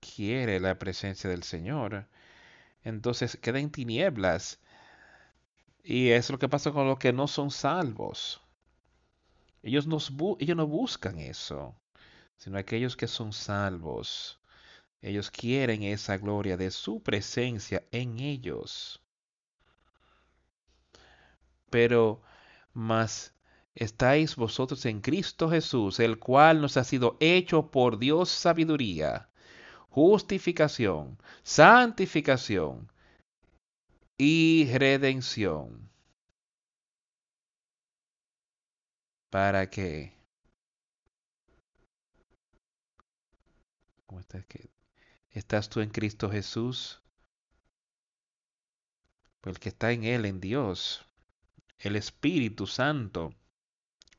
[0.00, 2.08] quiere la presencia del Señor,
[2.82, 4.60] entonces queda en tinieblas.
[5.82, 8.42] Y es lo que pasa con los que no son salvos.
[9.62, 9.86] Ellos,
[10.38, 11.74] ellos no buscan eso,
[12.36, 14.40] sino aquellos que son salvos.
[15.00, 19.00] Ellos quieren esa gloria de su presencia en ellos.
[21.70, 22.22] Pero
[22.72, 23.34] más
[23.74, 29.27] estáis vosotros en Cristo Jesús, el cual nos ha sido hecho por Dios sabiduría,
[29.88, 32.90] justificación, santificación
[34.16, 35.90] y redención.
[39.30, 40.12] ¿Para qué?
[44.06, 44.44] ¿Cómo estás?
[45.30, 47.00] ¿Estás tú en Cristo Jesús?
[49.40, 51.04] Pues el que está en Él, en Dios,
[51.78, 53.34] el Espíritu Santo.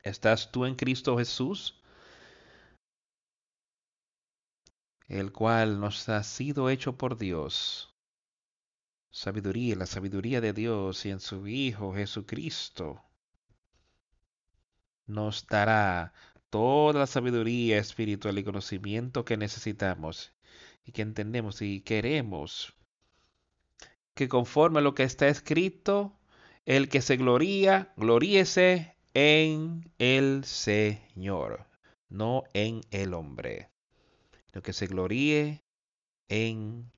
[0.02, 1.79] ¿Estás tú en Cristo Jesús?
[5.10, 7.92] El cual nos ha sido hecho por Dios.
[9.10, 13.02] Sabiduría, la sabiduría de Dios y en su Hijo Jesucristo
[15.08, 16.14] nos dará
[16.48, 20.32] toda la sabiduría espiritual y conocimiento que necesitamos
[20.84, 22.72] y que entendemos y queremos
[24.14, 26.16] que conforme a lo que está escrito,
[26.66, 31.66] el que se gloría, gloríese en el Señor,
[32.08, 33.70] no en el hombre.
[34.52, 35.64] Lo que se gloríe
[36.28, 36.92] en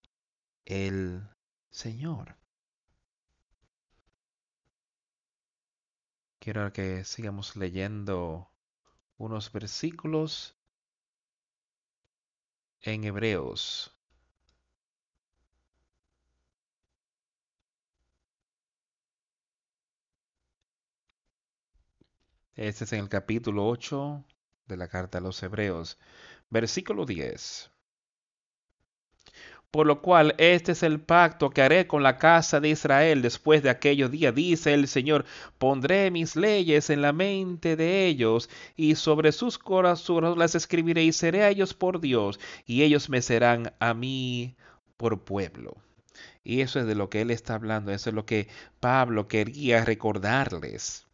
[0.64, 1.28] el
[1.70, 2.36] Señor.
[6.38, 8.50] Quiero que sigamos leyendo
[9.16, 10.56] unos versículos
[12.80, 13.92] en Hebreos
[22.56, 24.24] Este es en el capítulo 8
[24.66, 25.98] de la carta a los Hebreos,
[26.52, 27.70] versículo 10.
[29.70, 33.62] Por lo cual este es el pacto que haré con la casa de Israel después
[33.62, 35.24] de aquellos días, dice el Señor,
[35.56, 41.12] pondré mis leyes en la mente de ellos y sobre sus corazones las escribiré y
[41.12, 44.54] seré a ellos por Dios y ellos me serán a mí
[44.98, 45.78] por pueblo.
[46.44, 48.48] Y eso es de lo que él está hablando, eso es lo que
[48.78, 51.06] Pablo quería recordarles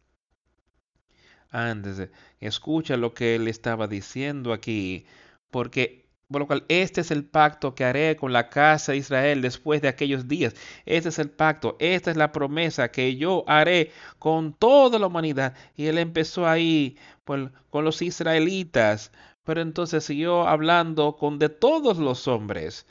[1.51, 2.09] antes.
[2.39, 5.05] Escucha lo que él estaba diciendo aquí,
[5.51, 9.41] porque por lo cual este es el pacto que haré con la casa de Israel
[9.41, 10.55] después de aquellos días.
[10.85, 15.55] Este es el pacto, esta es la promesa que yo haré con toda la humanidad.
[15.75, 19.11] Y él empezó ahí pues, con los israelitas,
[19.43, 22.85] pero entonces siguió hablando con de todos los hombres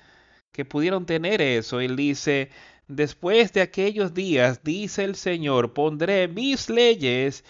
[0.53, 1.81] que pudieron tener eso.
[1.81, 2.51] Él dice,
[2.89, 7.45] después de aquellos días, dice el Señor, pondré mis leyes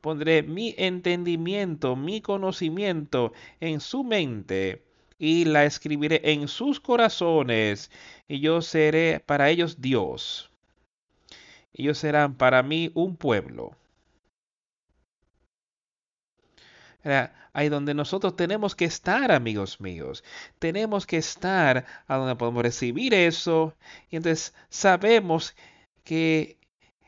[0.00, 4.82] pondré mi entendimiento, mi conocimiento en su mente
[5.18, 7.90] y la escribiré en sus corazones
[8.28, 10.50] y yo seré para ellos Dios.
[11.74, 13.76] Ellos serán para mí un pueblo.
[17.52, 20.24] ahí donde nosotros tenemos que estar, amigos míos.
[20.58, 23.74] Tenemos que estar a donde podemos recibir eso.
[24.10, 25.56] Y entonces sabemos
[26.04, 26.59] que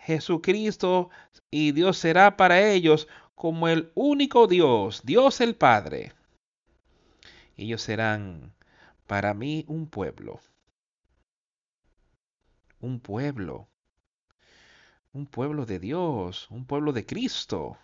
[0.03, 1.11] Jesucristo
[1.51, 6.13] y Dios será para ellos como el único Dios, Dios el Padre.
[7.57, 8.53] Ellos serán
[9.07, 10.41] para mí un pueblo.
[12.81, 13.69] Un pueblo.
[15.13, 17.79] Un pueblo de Dios, un pueblo de Cristo.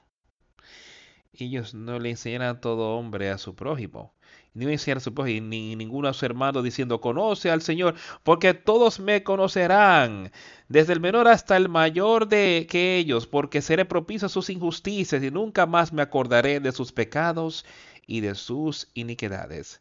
[1.32, 4.12] Ellos no le enseñan a todo hombre a su prójimo
[4.54, 9.00] ni enseñar a su ni ninguno a su hermano diciendo, conoce al Señor, porque todos
[9.00, 10.32] me conocerán,
[10.68, 15.22] desde el menor hasta el mayor de que ellos, porque seré propicio a sus injusticias
[15.22, 17.64] y nunca más me acordaré de sus pecados
[18.06, 19.80] y de sus iniquidades.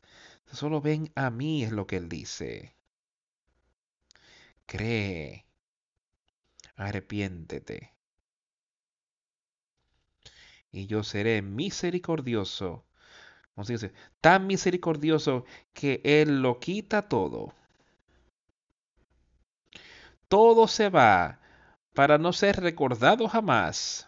[0.51, 2.73] Solo ven a mí, es lo que él dice.
[4.65, 5.45] Cree,
[6.75, 7.93] arrepiéntete,
[10.71, 12.86] y yo seré misericordioso
[14.21, 17.53] tan misericordioso que Él lo quita todo.
[20.27, 21.39] Todo se va
[21.93, 24.07] para no ser recordado jamás.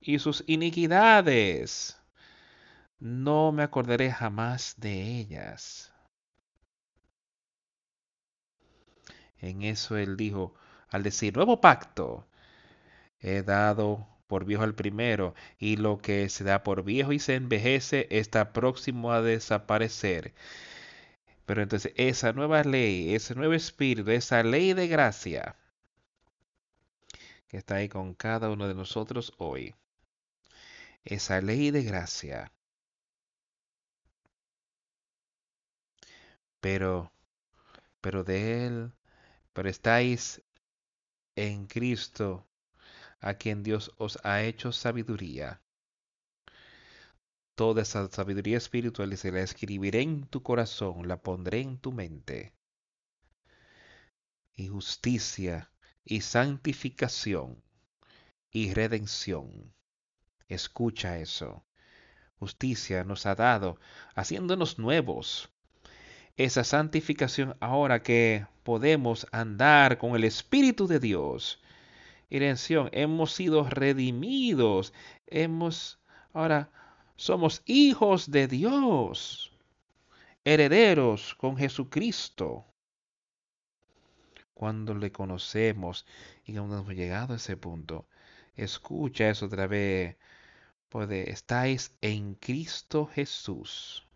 [0.00, 1.98] Y sus iniquidades,
[3.00, 5.92] no me acordaré jamás de ellas.
[9.40, 10.54] En eso él dijo,
[10.88, 12.26] al decir nuevo pacto,
[13.20, 17.34] he dado por viejo el primero, y lo que se da por viejo y se
[17.34, 20.34] envejece está próximo a desaparecer.
[21.46, 25.56] Pero entonces esa nueva ley, ese nuevo espíritu, esa ley de gracia
[27.48, 29.74] que está ahí con cada uno de nosotros hoy,
[31.04, 32.52] esa ley de gracia,
[36.60, 37.12] pero,
[38.00, 38.92] pero de Él,
[39.52, 40.42] pero estáis
[41.36, 42.47] en Cristo
[43.20, 45.60] a quien Dios os ha hecho sabiduría.
[47.54, 52.52] Toda esa sabiduría espiritual se la escribiré en tu corazón, la pondré en tu mente.
[54.54, 55.70] Y justicia,
[56.04, 57.62] y santificación,
[58.50, 59.74] y redención.
[60.48, 61.64] Escucha eso.
[62.38, 63.80] Justicia nos ha dado,
[64.14, 65.50] haciéndonos nuevos.
[66.36, 71.60] Esa santificación ahora que podemos andar con el Espíritu de Dios.
[72.28, 74.92] Y hemos sido redimidos.
[75.26, 75.98] Hemos,
[76.32, 76.70] ahora,
[77.16, 79.52] somos hijos de Dios.
[80.44, 82.64] Herederos con Jesucristo
[84.58, 86.04] cuando le conocemos
[86.44, 88.08] y cuando hemos llegado a ese punto.
[88.56, 90.16] Escucha eso otra vez.
[90.88, 94.08] Pues estáis en Cristo Jesús,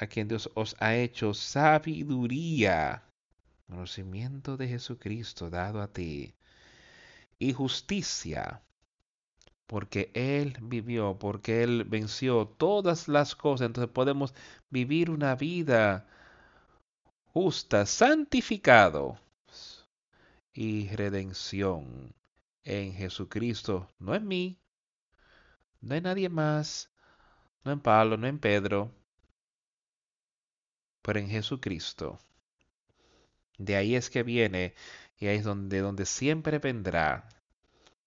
[0.00, 3.04] a quien Dios os ha hecho sabiduría,
[3.66, 6.34] conocimiento de Jesucristo dado a ti,
[7.38, 8.62] y justicia,
[9.66, 14.34] porque Él vivió, porque Él venció todas las cosas, entonces podemos
[14.70, 16.06] vivir una vida
[17.24, 19.18] justa, santificado
[20.52, 22.14] y redención
[22.62, 24.58] en Jesucristo, no en mí,
[25.80, 26.90] no en nadie más,
[27.64, 28.90] no en Pablo, no en Pedro,
[31.02, 32.18] pero en Jesucristo.
[33.58, 34.74] De ahí es que viene
[35.18, 37.28] y ahí es donde, donde siempre vendrá.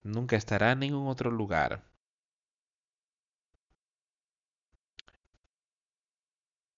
[0.03, 1.83] Nunca estará en ningún otro lugar.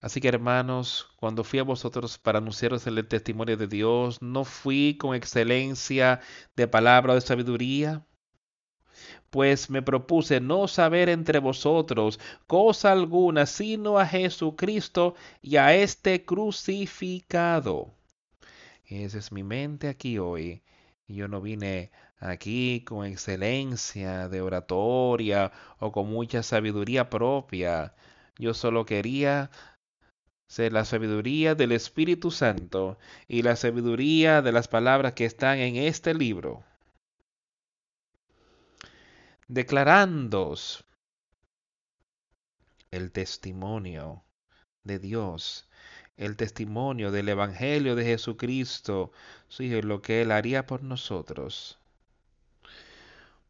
[0.02, 4.98] Así que hermanos, cuando fui a vosotros para anunciaros el testimonio de Dios, no fui
[4.98, 6.22] con excelencia
[6.56, 8.06] de palabra o de sabiduría,
[9.30, 16.26] pues me propuse no saber entre vosotros cosa alguna sino a Jesucristo y a este
[16.26, 17.99] crucificado.
[18.90, 20.64] Esa es mi mente aquí hoy.
[21.08, 27.94] Yo no vine aquí con excelencia de oratoria o con mucha sabiduría propia.
[28.38, 29.52] Yo solo quería
[30.48, 35.76] ser la sabiduría del Espíritu Santo y la sabiduría de las palabras que están en
[35.76, 36.64] este libro.
[39.48, 40.56] Declarando
[42.90, 44.24] el testimonio
[44.84, 45.69] de Dios,
[46.20, 49.12] el testimonio del Evangelio de Jesucristo,
[49.58, 51.80] lo que Él haría por nosotros.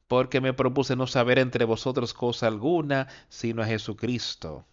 [0.08, 4.66] Porque me propuse no saber entre vosotros cosa alguna, sino a Jesucristo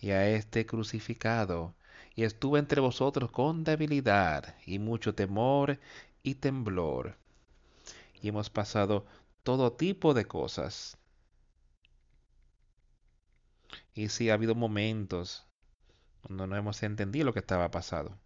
[0.00, 1.74] y a este crucificado,
[2.14, 5.80] y estuve entre vosotros con debilidad y mucho temor
[6.22, 7.16] y temblor.
[8.22, 9.04] Y hemos pasado
[9.42, 10.96] todo tipo de cosas.
[13.94, 15.49] Y sí ha habido momentos
[16.22, 18.18] cuando no hemos entendido lo que estaba pasando.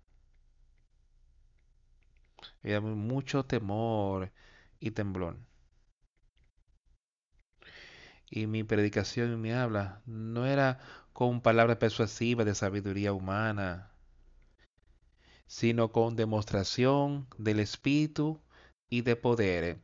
[2.63, 4.33] Había mucho temor
[4.81, 5.39] y temblor.
[8.31, 10.81] Y mi predicación y mi habla no era
[11.13, 13.93] con palabras persuasivas de sabiduría humana,
[15.47, 18.41] sino con demostración del Espíritu
[18.91, 19.79] y de poder.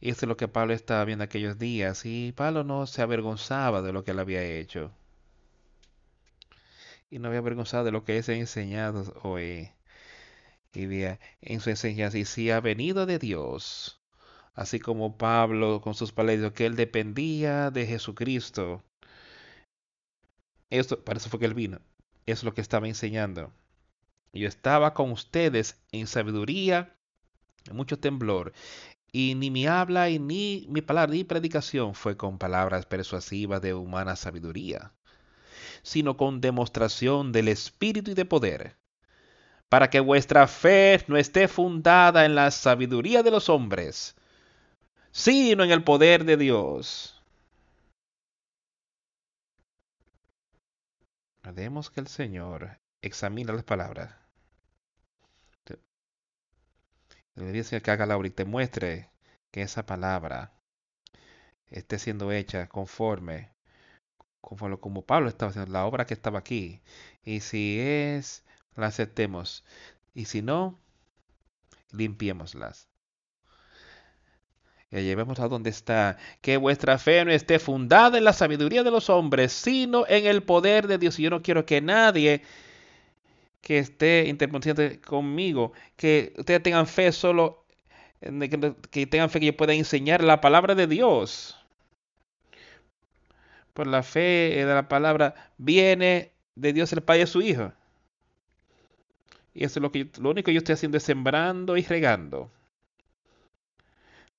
[0.00, 3.92] Esto es lo que Pablo estaba viendo aquellos días, y Pablo no se avergonzaba de
[3.92, 4.92] lo que él había hecho.
[7.12, 9.70] Y no había avergonzado de lo que ha enseñado hoy.
[10.72, 10.86] Y
[11.42, 14.00] en su enseñanza, y si ha venido de Dios,
[14.54, 18.82] así como Pablo con sus palabras, que él dependía de Jesucristo,
[20.70, 21.80] esto, para eso fue que él vino.
[22.24, 23.52] Es lo que estaba enseñando.
[24.32, 26.96] Yo estaba con ustedes en sabiduría,
[27.68, 28.54] en mucho temblor.
[29.12, 34.16] Y ni mi habla ni mi palabra ni predicación fue con palabras persuasivas de humana
[34.16, 34.94] sabiduría,
[35.82, 38.76] sino con demostración del Espíritu y de poder,
[39.68, 44.16] para que vuestra fe no esté fundada en la sabiduría de los hombres,
[45.10, 47.22] sino en el poder de Dios.
[51.42, 54.14] Demos que el Señor examine las palabras.
[57.34, 59.10] Le dice que haga la y muestre
[59.50, 60.52] que esa palabra
[61.70, 63.51] esté siendo hecha conforme,
[64.42, 66.80] conforme como Pablo estaba haciendo, la obra que estaba aquí.
[67.24, 68.44] Y si es,
[68.76, 69.64] la aceptemos.
[70.14, 70.78] Y si no,
[71.92, 72.92] limpiémoslas
[74.92, 78.90] y llevemos a donde está, que vuestra fe no esté fundada en la sabiduría de
[78.90, 81.18] los hombres, sino en el poder de Dios.
[81.18, 82.42] Y yo no quiero que nadie
[83.62, 87.64] que esté interponiendo conmigo, que ustedes tengan fe solo,
[88.20, 91.56] que tengan fe que yo pueda enseñar la palabra de Dios.
[93.72, 94.20] Por la fe
[94.56, 97.72] de la palabra viene de Dios el Padre y su Hijo.
[99.54, 102.50] Y eso es lo que lo único que yo estoy haciendo es sembrando y regando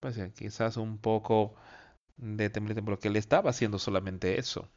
[0.04, 1.56] pues quizás un poco
[2.18, 4.70] de temblor, porque él estaba haciendo solamente eso.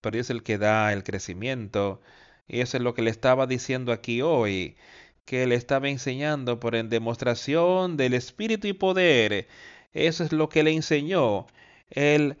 [0.00, 2.00] Pero Dios es el que da el crecimiento.
[2.48, 4.76] Y eso es lo que le estaba diciendo aquí hoy.
[5.24, 9.48] que él estaba enseñando por en demostración del espíritu y poder.
[9.92, 11.46] Eso es lo que le enseñó.
[11.92, 12.38] Él,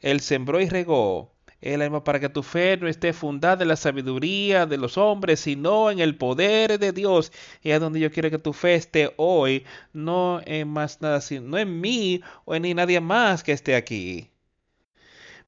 [0.00, 3.76] él sembró y regó el alma para que tu fe no esté fundada en la
[3.76, 7.32] sabiduría de los hombres, sino en el poder de Dios.
[7.62, 11.58] Y es donde yo quiero que tu fe esté hoy, no en más nada, no
[11.58, 14.30] en mí o en nadie más que esté aquí.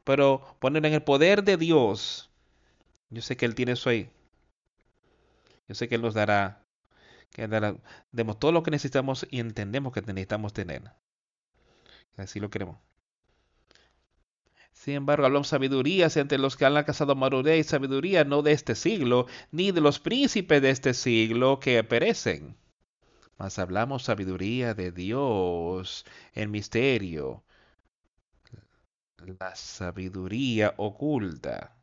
[0.05, 2.30] Pero poner en el poder de Dios.
[3.11, 4.11] Yo sé que Él tiene eso ahí.
[5.68, 6.64] Yo sé que Él nos dará,
[7.30, 7.76] que dará,
[8.12, 10.82] demos todo lo que necesitamos y entendemos que necesitamos tener.
[12.16, 12.91] Así lo queremos.
[14.83, 18.74] Sin embargo, hablamos sabiduría entre los que han alcanzado madurez y sabiduría no de este
[18.74, 22.57] siglo, ni de los príncipes de este siglo que perecen.
[23.39, 26.05] Mas hablamos sabiduría de Dios
[26.35, 27.45] en misterio,
[29.18, 31.76] la sabiduría oculta,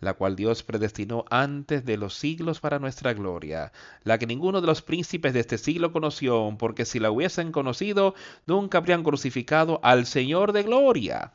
[0.00, 3.70] la cual Dios predestinó antes de los siglos para nuestra gloria,
[4.02, 8.16] la que ninguno de los príncipes de este siglo conoció, porque si la hubiesen conocido,
[8.46, 11.34] nunca habrían crucificado al Señor de gloria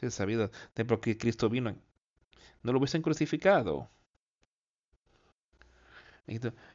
[0.00, 1.76] si sabido de por qué Cristo vino,
[2.62, 3.88] no lo hubiesen crucificado.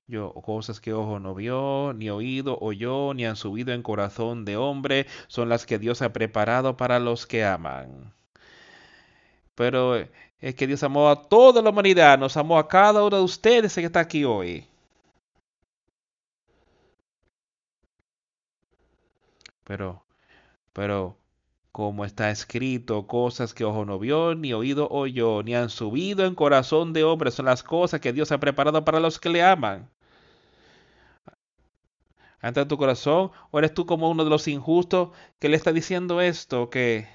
[0.08, 4.58] Yo, cosas que ojo no vio, ni oído oyó, ni han subido en corazón de
[4.58, 8.14] hombre, son las que Dios ha preparado para los que aman.
[9.56, 9.96] Pero
[10.40, 13.74] es que Dios amó a toda la humanidad, nos amó a cada uno de ustedes
[13.76, 14.68] que está aquí hoy.
[19.64, 20.06] Pero,
[20.74, 21.18] pero,
[21.74, 26.36] como está escrito, cosas que ojo no vio, ni oído oyó, ni han subido en
[26.36, 29.90] corazón de hombre, son las cosas que Dios ha preparado para los que le aman.
[32.42, 35.10] Ante tu corazón, o eres tú como uno de los injustos
[35.40, 37.08] que le está diciendo esto, que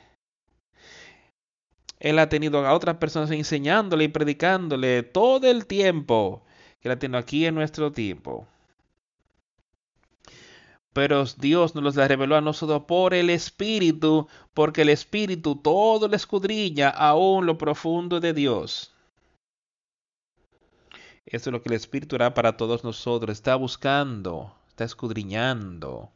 [2.01, 6.45] él ha tenido a otras personas enseñándole y predicándole todo el tiempo
[6.81, 8.49] que la tiene aquí en nuestro tiempo
[10.99, 16.17] pero Dios nos la reveló a nosotros por el Espíritu, porque el Espíritu todo le
[16.17, 18.93] escudriña aún lo profundo de Dios.
[21.25, 23.33] Eso es lo que el Espíritu hará para todos nosotros.
[23.33, 26.11] Está buscando, está escudriñando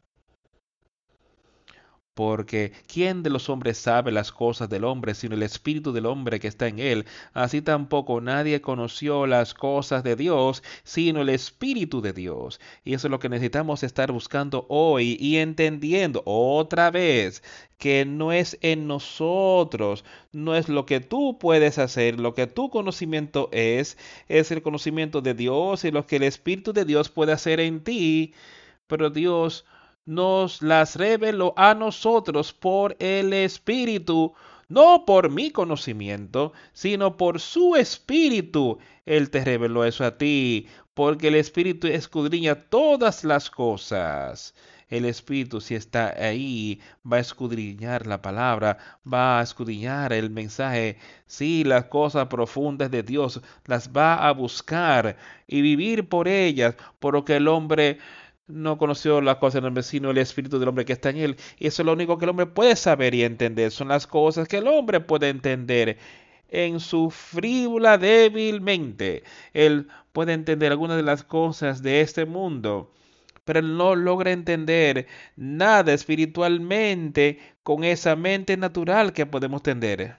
[2.13, 6.39] porque ¿quién de los hombres sabe las cosas del hombre sino el espíritu del hombre
[6.39, 7.05] que está en él?
[7.33, 12.59] Así tampoco nadie conoció las cosas de Dios sino el espíritu de Dios.
[12.83, 17.43] Y eso es lo que necesitamos estar buscando hoy y entendiendo otra vez
[17.77, 22.69] que no es en nosotros, no es lo que tú puedes hacer, lo que tu
[22.69, 23.97] conocimiento es,
[24.29, 27.83] es el conocimiento de Dios y lo que el espíritu de Dios puede hacer en
[27.83, 28.33] ti.
[28.87, 29.65] Pero Dios
[30.05, 34.33] nos las reveló a nosotros por el Espíritu,
[34.67, 38.79] no por mi conocimiento, sino por su Espíritu.
[39.05, 44.53] Él te reveló eso a ti, porque el Espíritu escudriña todas las cosas.
[44.89, 46.79] El Espíritu, si está ahí,
[47.09, 48.77] va a escudriñar la palabra,
[49.11, 50.97] va a escudriñar el mensaje.
[51.25, 57.37] Sí, las cosas profundas de Dios las va a buscar y vivir por ellas, porque
[57.37, 57.97] el hombre
[58.47, 61.37] no conoció las cosas del vecino, el espíritu del hombre que está en él.
[61.57, 63.71] Y eso es lo único que el hombre puede saber y entender.
[63.71, 65.97] Son las cosas que el hombre puede entender
[66.49, 69.23] en su frívola débilmente.
[69.53, 72.91] Él puede entender algunas de las cosas de este mundo,
[73.45, 80.17] pero no logra entender nada espiritualmente con esa mente natural que podemos tener.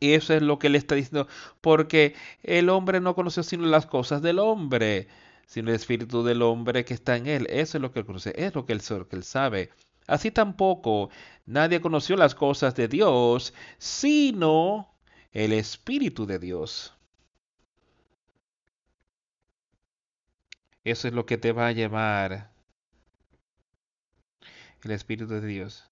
[0.00, 1.26] Y eso es lo que él está diciendo,
[1.62, 5.08] porque el hombre no conoció sino las cosas del hombre
[5.46, 7.46] sino el espíritu del hombre que está en él.
[7.50, 8.82] Eso es lo que él conoce, es lo que él,
[9.22, 9.70] sabe.
[10.06, 11.10] Así tampoco
[11.46, 14.94] nadie conoció las cosas de Dios, sino
[15.32, 16.92] el espíritu de Dios.
[20.84, 22.52] Eso es lo que te va a llevar
[24.84, 25.90] el Espíritu de Dios.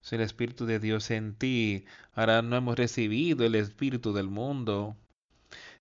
[0.00, 4.96] Si el Espíritu de Dios en ti, ahora no hemos recibido el Espíritu del mundo,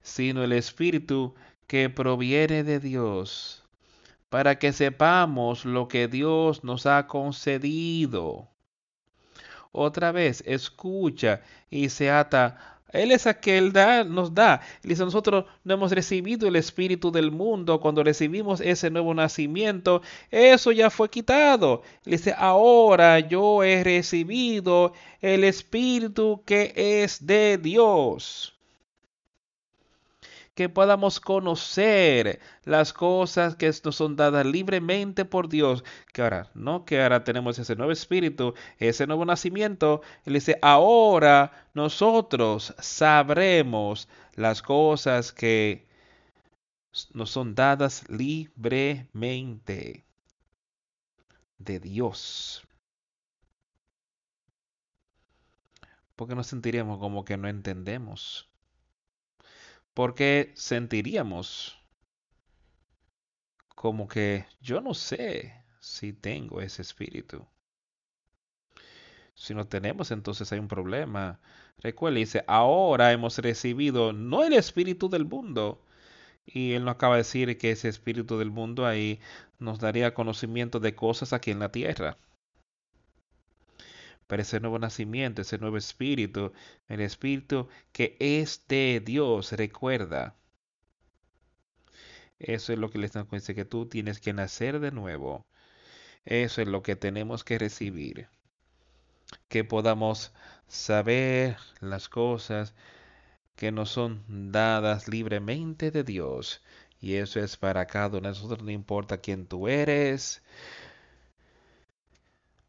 [0.04, 1.34] sino el Espíritu
[1.66, 3.64] que proviene de Dios,
[4.30, 8.50] para que sepamos lo que Dios nos ha concedido.
[9.72, 11.42] Otra vez, escucha
[11.72, 14.62] y se ata él es aquel da, nos da.
[14.84, 17.80] dice, nosotros no hemos recibido el espíritu del mundo.
[17.80, 21.82] Cuando recibimos ese nuevo nacimiento, eso ya fue quitado.
[22.06, 28.53] dice, ahora yo he recibido el espíritu que es de Dios
[30.56, 35.84] que podamos conocer las cosas que nos son dadas libremente por Dios.
[36.14, 40.02] Que ahora, no que ahora tenemos ese nuevo espíritu, ese nuevo nacimiento.
[40.26, 45.88] Él dice, ahora nosotros sabremos las cosas que
[47.14, 50.06] nos son dadas libremente
[51.58, 52.68] de Dios.
[56.16, 58.53] Porque nos sentiríamos como que no entendemos.
[59.94, 61.78] Porque sentiríamos
[63.76, 67.46] como que yo no sé si tengo ese espíritu.
[69.36, 71.40] Si no tenemos, entonces hay un problema.
[71.80, 75.84] Recuerda, dice, ahora hemos recibido no el espíritu del mundo.
[76.46, 79.20] Y él nos acaba de decir que ese espíritu del mundo ahí
[79.60, 82.18] nos daría conocimiento de cosas aquí en la tierra.
[84.34, 86.54] Pero ese nuevo nacimiento, ese nuevo espíritu,
[86.88, 90.36] el espíritu que es de Dios, recuerda.
[92.40, 95.46] Eso es lo que le están diciendo, que tú tienes que nacer de nuevo.
[96.26, 98.28] Eso es lo que tenemos que recibir.
[99.50, 100.34] Que podamos
[100.68, 102.74] saber las cosas
[103.56, 106.64] que nos son dadas libremente de Dios.
[107.00, 110.42] Y eso es para cada uno de nosotros, no importa quién tú eres,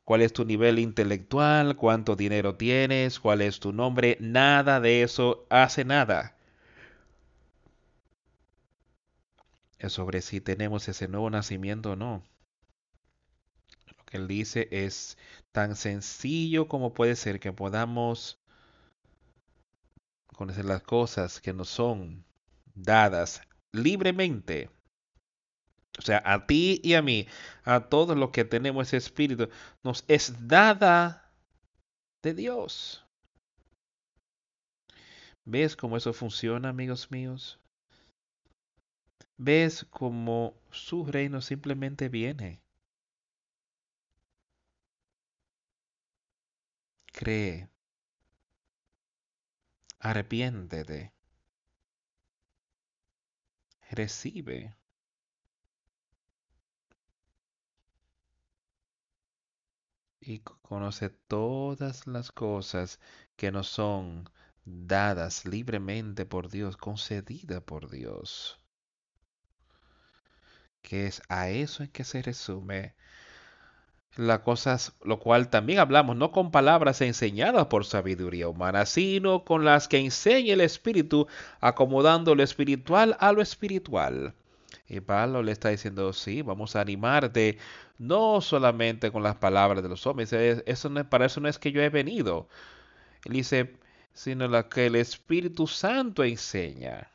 [0.05, 5.46] cuál es tu nivel intelectual, cuánto dinero tienes, cuál es tu nombre, nada de eso
[5.50, 6.36] hace nada.
[9.78, 12.22] Es sobre si tenemos ese nuevo nacimiento o no.
[13.96, 15.18] Lo que él dice es
[15.52, 18.38] tan sencillo como puede ser que podamos
[20.26, 22.24] conocer las cosas que nos son
[22.74, 23.42] dadas
[23.72, 24.70] libremente.
[25.99, 27.26] O sea, a ti y a mí,
[27.64, 29.49] a todos los que tenemos ese espíritu,
[29.82, 31.30] nos es dada
[32.22, 33.05] de Dios.
[35.47, 37.59] ¿Ves cómo eso funciona, amigos míos?
[39.36, 42.61] ¿Ves cómo su reino simplemente viene?
[47.12, 47.68] Cree.
[50.01, 51.12] Arrepiéntete.
[53.92, 54.74] Recibe.
[60.27, 63.01] Y conoce todas las cosas
[63.37, 64.29] que nos son
[64.64, 68.59] dadas libremente por Dios, concedida por Dios.
[70.83, 72.95] Que es a eso en que se resume
[74.16, 79.64] las cosas, lo cual también hablamos, no con palabras enseñadas por sabiduría humana, sino con
[79.64, 81.27] las que enseña el Espíritu,
[81.61, 84.35] acomodando lo espiritual a lo espiritual.
[84.87, 87.59] Y Pablo le está diciendo, sí, vamos a animarte,
[87.99, 91.72] no solamente con las palabras de los hombres, eso no, para eso no es que
[91.72, 92.49] yo he venido.
[93.24, 93.76] Él dice,
[94.12, 97.11] sino la que el Espíritu Santo enseña.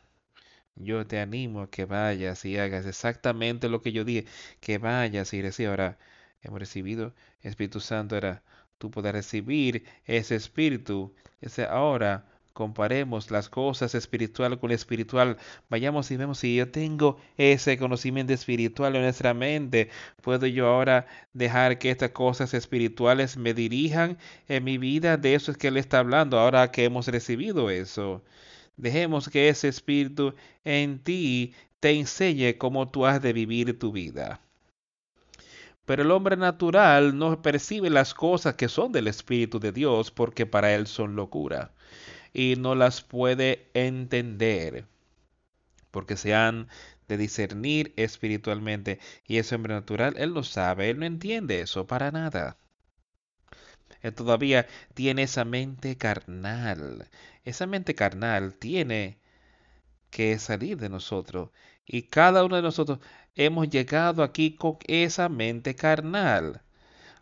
[0.75, 4.25] Yo te animo a que vayas y hagas exactamente lo que yo dije,
[4.61, 5.71] que vayas y recibas.
[5.71, 5.99] Ahora,
[6.41, 8.43] hemos recibido Espíritu Santo, ahora
[8.77, 11.13] tú puedes recibir ese Espíritu.
[11.41, 12.25] Ese ahora
[12.60, 15.38] comparemos las cosas espiritual con espiritual,
[15.70, 19.89] vayamos y vemos si yo tengo ese conocimiento espiritual en nuestra mente,
[20.22, 24.18] puedo yo ahora dejar que estas cosas espirituales me dirijan
[24.49, 28.26] en mi vida, de eso es que él está hablando, ahora que hemos recibido eso.
[28.76, 30.34] Dejemos que ese espíritu
[30.66, 34.41] en ti te enseñe cómo tú has de vivir tu vida.
[35.86, 40.45] Pero el hombre natural no percibe las cosas que son del Espíritu de Dios porque
[40.45, 41.72] para él son locura
[42.34, 44.86] y no las puede entender
[45.91, 46.67] porque se han
[47.07, 52.11] de discernir espiritualmente y ese hombre natural, él lo sabe, él no entiende eso para
[52.11, 52.57] nada.
[54.01, 57.09] Él todavía tiene esa mente carnal.
[57.43, 59.19] Esa mente carnal tiene
[60.09, 61.49] que salir de nosotros.
[61.86, 62.99] Y cada uno de nosotros
[63.36, 66.61] hemos llegado aquí con esa mente carnal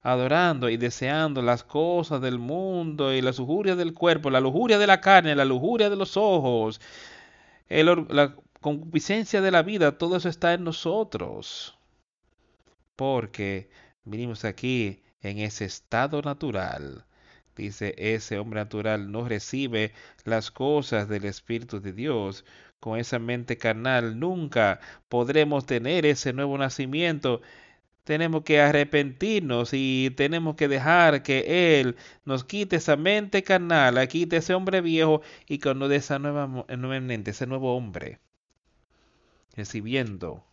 [0.07, 4.87] adorando y deseando las cosas del mundo y la lujuria del cuerpo, la lujuria de
[4.87, 6.79] la carne, la lujuria de los ojos,
[7.67, 11.77] la concupiscencia de la vida, todo eso está en nosotros.
[12.95, 13.69] Porque
[14.05, 17.05] vinimos aquí en ese estado natural.
[17.57, 19.91] Dice, ese hombre natural no recibe
[20.23, 22.45] las cosas del Espíritu de Dios.
[22.79, 24.79] Con esa mente carnal nunca
[25.09, 27.41] podremos tener ese nuevo nacimiento
[28.07, 34.37] tenemos que arrepentirnos y tenemos que dejar que Él nos quite esa mente carnal, quite
[34.37, 36.47] ese hombre viejo y que nos dé esa nueva,
[36.77, 38.21] nuevamente, ese nuevo hombre,
[39.57, 40.45] recibiendo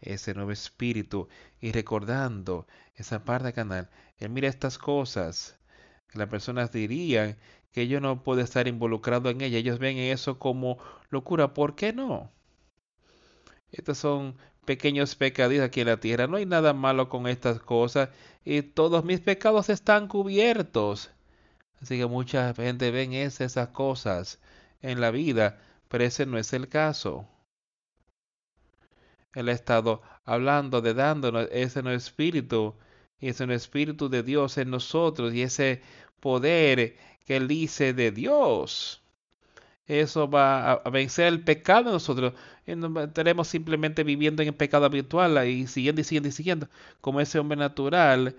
[0.00, 1.28] ese nuevo espíritu
[1.60, 3.88] y recordando esa parte carnal.
[4.18, 5.60] Él mira estas cosas
[6.08, 7.38] que las personas dirían
[7.70, 9.58] que yo no puedo estar involucrado en ella.
[9.58, 10.78] Ellos ven eso como
[11.10, 11.54] locura.
[11.54, 12.32] ¿Por qué no?
[13.72, 16.26] Estos son pequeños pecadillos aquí en la tierra.
[16.26, 18.10] No hay nada malo con estas cosas.
[18.44, 21.10] Y todos mis pecados están cubiertos.
[21.80, 24.40] Así que mucha gente ven esas cosas
[24.82, 27.28] en la vida, pero ese no es el caso.
[29.34, 32.74] Él ha estado hablando de dándonos ese no espíritu,
[33.20, 35.82] y ese no espíritu de Dios en nosotros, y ese
[36.20, 39.02] poder que Él dice de Dios.
[39.86, 42.34] Eso va a vencer el pecado en nosotros.
[42.68, 46.68] Estaremos simplemente viviendo en el pecado habitual y siguiendo y siguiendo y siguiendo,
[47.00, 48.36] como ese hombre natural,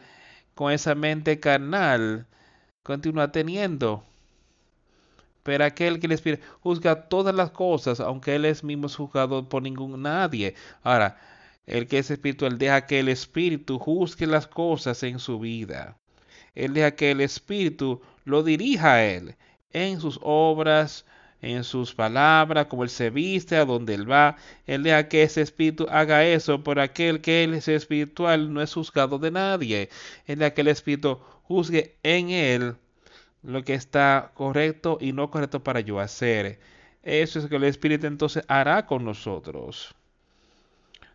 [0.54, 2.28] con esa mente carnal,
[2.84, 4.04] continúa teniendo.
[5.42, 10.04] Pero aquel que Espíritu juzga todas las cosas, aunque Él es mismo juzgado por ningún
[10.04, 10.54] nadie.
[10.84, 11.18] Ahora,
[11.66, 15.98] el que es espiritual deja que el Espíritu juzgue las cosas en su vida.
[16.54, 19.36] Él deja que el Espíritu lo dirija a Él
[19.72, 21.06] en sus obras,
[21.42, 24.38] en sus palabras, como Él se viste, a donde Él va.
[24.68, 28.74] Él deja que ese Espíritu haga eso, por aquel que Él es espiritual no es
[28.74, 29.90] juzgado de nadie.
[30.26, 32.76] Él deja que el Espíritu juzgue en Él
[33.44, 36.60] lo que está correcto y no correcto para yo hacer.
[37.04, 39.96] Eso es lo que el Espíritu entonces hará con nosotros.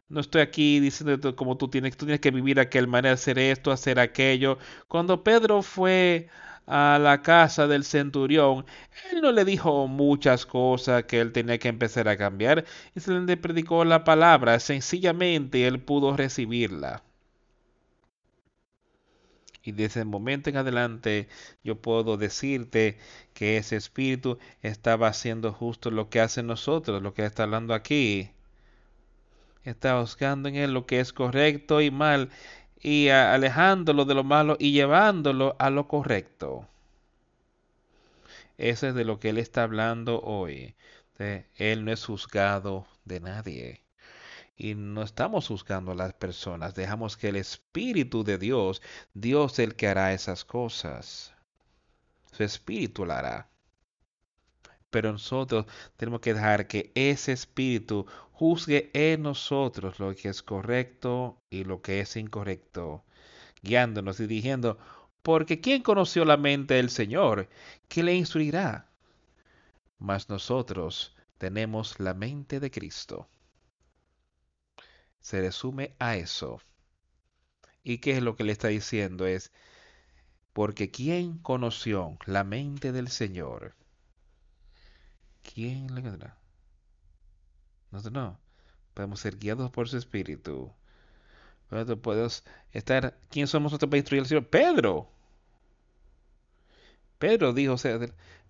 [0.08, 3.72] No estoy aquí diciendo como tú tienes, tú tienes que vivir aquel manera, hacer esto,
[3.72, 4.58] hacer aquello.
[4.88, 6.28] Cuando Pedro fue
[6.66, 8.64] a la casa del centurión,
[9.12, 13.12] él no le dijo muchas cosas que él tenía que empezar a cambiar y se
[13.12, 17.02] le predicó la palabra, sencillamente él pudo recibirla.
[19.64, 21.28] Y desde el momento en adelante
[21.62, 22.98] yo puedo decirte
[23.32, 28.30] que ese espíritu estaba haciendo justo lo que hace nosotros, lo que está hablando aquí.
[29.64, 32.28] Está buscando en él lo que es correcto y mal
[32.84, 36.68] y alejándolo de lo malo y llevándolo a lo correcto.
[38.58, 40.76] Eso es de lo que él está hablando hoy.
[41.56, 43.84] Él no es juzgado de nadie
[44.56, 48.82] y no estamos juzgando a las personas, dejamos que el Espíritu de Dios,
[49.14, 51.34] Dios el que hará esas cosas,
[52.32, 53.48] su Espíritu lo hará.
[54.94, 55.66] Pero nosotros
[55.96, 61.82] tenemos que dejar que ese Espíritu juzgue en nosotros lo que es correcto y lo
[61.82, 63.04] que es incorrecto,
[63.62, 64.78] guiándonos y diciendo,
[65.22, 67.48] porque ¿quién conoció la mente del Señor?
[67.88, 68.88] ¿Qué le instruirá?
[69.98, 73.28] Mas nosotros tenemos la mente de Cristo
[75.24, 76.60] se resume a eso.
[77.82, 79.26] ¿Y qué es lo que le está diciendo?
[79.26, 79.52] Es,
[80.52, 83.74] porque ¿quién conoció la mente del Señor?
[85.52, 86.36] ¿Quién le conocerá?
[87.90, 88.40] Nosotros no.
[88.94, 90.72] Podemos ser guiados por su espíritu.
[91.70, 93.16] Nosotros podemos estar.
[93.30, 94.48] ¿Quién somos nosotros para instruir al Señor?
[94.48, 95.08] Pedro.
[97.18, 97.76] Pedro dijo,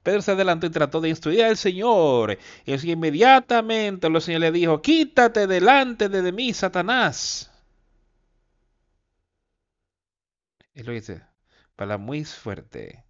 [0.03, 2.39] Pedro se adelantó y trató de instruir al Señor.
[2.65, 7.51] Y inmediatamente el Señor le dijo, quítate delante de mí, Satanás.
[10.75, 11.23] Y lo dice,
[11.77, 13.04] para muy fuerte.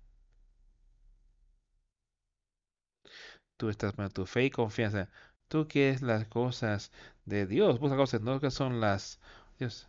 [3.57, 5.09] Tú estás con tu fe y confianza.
[5.49, 6.93] Tú quieres las cosas
[7.25, 7.79] de Dios.
[7.79, 9.21] Busca cosas, no que son las...
[9.59, 9.89] Dios.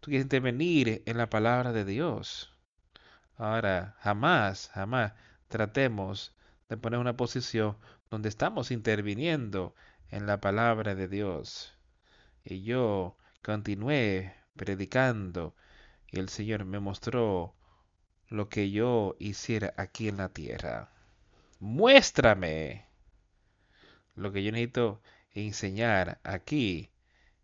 [0.00, 2.52] Tú quieres intervenir en la palabra de Dios.
[3.36, 5.12] Ahora, jamás, jamás
[5.48, 6.34] tratemos
[6.68, 7.76] de poner una posición
[8.10, 9.74] donde estamos interviniendo
[10.10, 11.74] en la palabra de Dios.
[12.44, 15.54] Y yo continué predicando
[16.08, 17.54] y el Señor me mostró
[18.28, 20.90] lo que yo hiciera aquí en la tierra.
[21.62, 22.88] Muéstrame
[24.16, 25.00] lo que yo necesito
[25.30, 26.90] enseñar aquí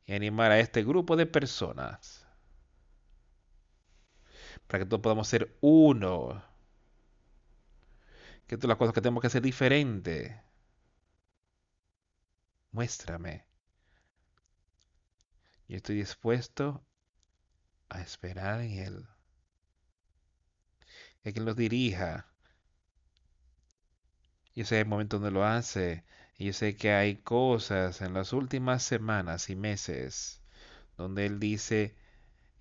[0.06, 2.26] y animar a este grupo de personas
[4.66, 6.42] para que todos podamos ser uno
[8.48, 10.42] que todas las cosas que tenemos que hacer diferente.
[12.72, 13.46] Muéstrame.
[15.68, 16.84] Yo estoy dispuesto
[17.88, 19.08] a esperar en Él.
[21.22, 22.26] Que Él nos dirija.
[24.58, 26.02] Yo sé el momento donde lo hace.
[26.36, 30.40] Y yo sé que hay cosas en las últimas semanas y meses
[30.96, 31.94] donde Él dice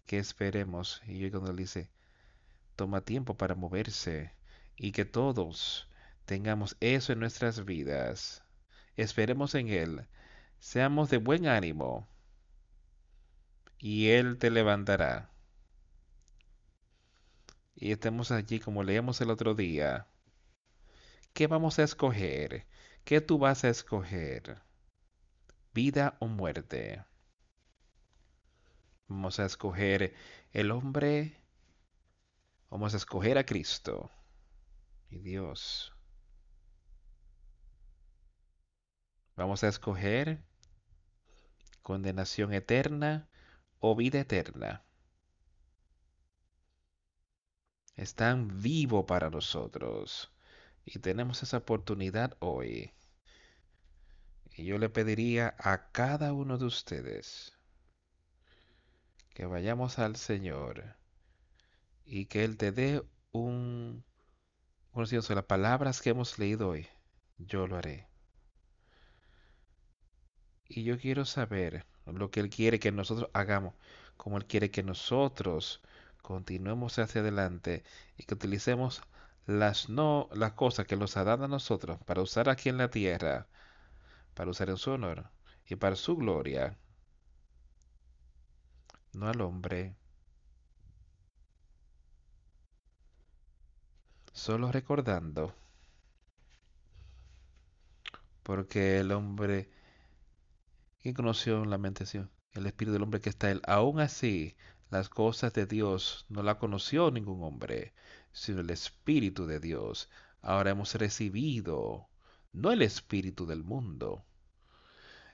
[0.05, 1.01] que esperemos.
[1.07, 1.89] Y yo cuando Él dice,
[2.75, 4.31] toma tiempo para moverse
[4.75, 5.89] y que todos
[6.25, 8.43] tengamos eso en nuestras vidas.
[8.95, 10.05] Esperemos en Él,
[10.59, 12.07] seamos de buen ánimo
[13.79, 15.31] y Él te levantará.
[17.75, 20.05] Y estemos allí como leíamos el otro día.
[21.38, 22.65] ¿Qué vamos a escoger?
[23.03, 24.59] ¿Qué tú vas a escoger?
[25.72, 27.05] ¿Vida o muerte?
[29.07, 30.15] Vamos a escoger
[30.51, 31.39] el hombre.
[32.72, 34.09] Vamos a escoger a Cristo.
[35.11, 35.93] y Dios.
[39.35, 40.43] Vamos a escoger
[41.84, 43.30] condenación eterna
[43.77, 44.84] o vida eterna.
[47.95, 50.34] Es tan vivo para nosotros
[50.88, 52.93] y tenemos esa oportunidad hoy.
[54.55, 57.53] Y yo le pediría a cada uno de ustedes
[59.34, 60.95] que vayamos al Señor
[62.05, 63.03] y que Él te dé
[63.34, 64.03] un
[64.91, 66.88] conocimiento de las palabras que hemos leído hoy.
[67.38, 68.07] Yo lo haré.
[70.69, 73.76] Y yo quiero saber lo que Él quiere que nosotros hagamos,
[74.15, 75.81] como Él quiere que nosotros
[76.22, 77.84] continuemos hacia adelante
[78.18, 79.01] y que utilicemos
[79.47, 82.89] las no las cosas que nos ha dado a nosotros para usar aquí en la
[82.89, 83.47] tierra,
[84.35, 85.31] para usar en su honor
[85.67, 86.77] y para su gloria,
[89.13, 89.95] no al hombre.
[94.33, 95.55] Solo recordando,
[98.43, 99.69] porque el hombre
[101.01, 102.03] ¿Quién conoció la mente
[102.53, 103.61] El espíritu del hombre que está él.
[103.65, 104.57] Aún así,
[104.89, 107.93] las cosas de Dios no la conoció ningún hombre,
[108.31, 110.09] sino el espíritu de Dios.
[110.41, 112.07] Ahora hemos recibido
[112.53, 114.25] no el espíritu del mundo,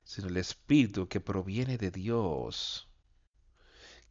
[0.04, 2.90] sino el espíritu que proviene de Dios.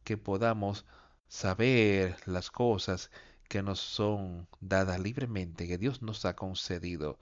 [0.03, 0.85] Que podamos
[1.27, 3.11] saber las cosas
[3.49, 7.17] que nos son dadas libremente, que Dios nos ha concedido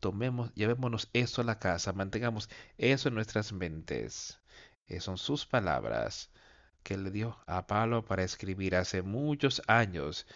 [0.00, 4.38] tomemos, llevémonos eso a la casa, mantengamos eso en nuestras mentes.
[4.86, 6.30] Esas son sus palabras
[6.82, 10.26] que le dio a Pablo para escribir hace muchos años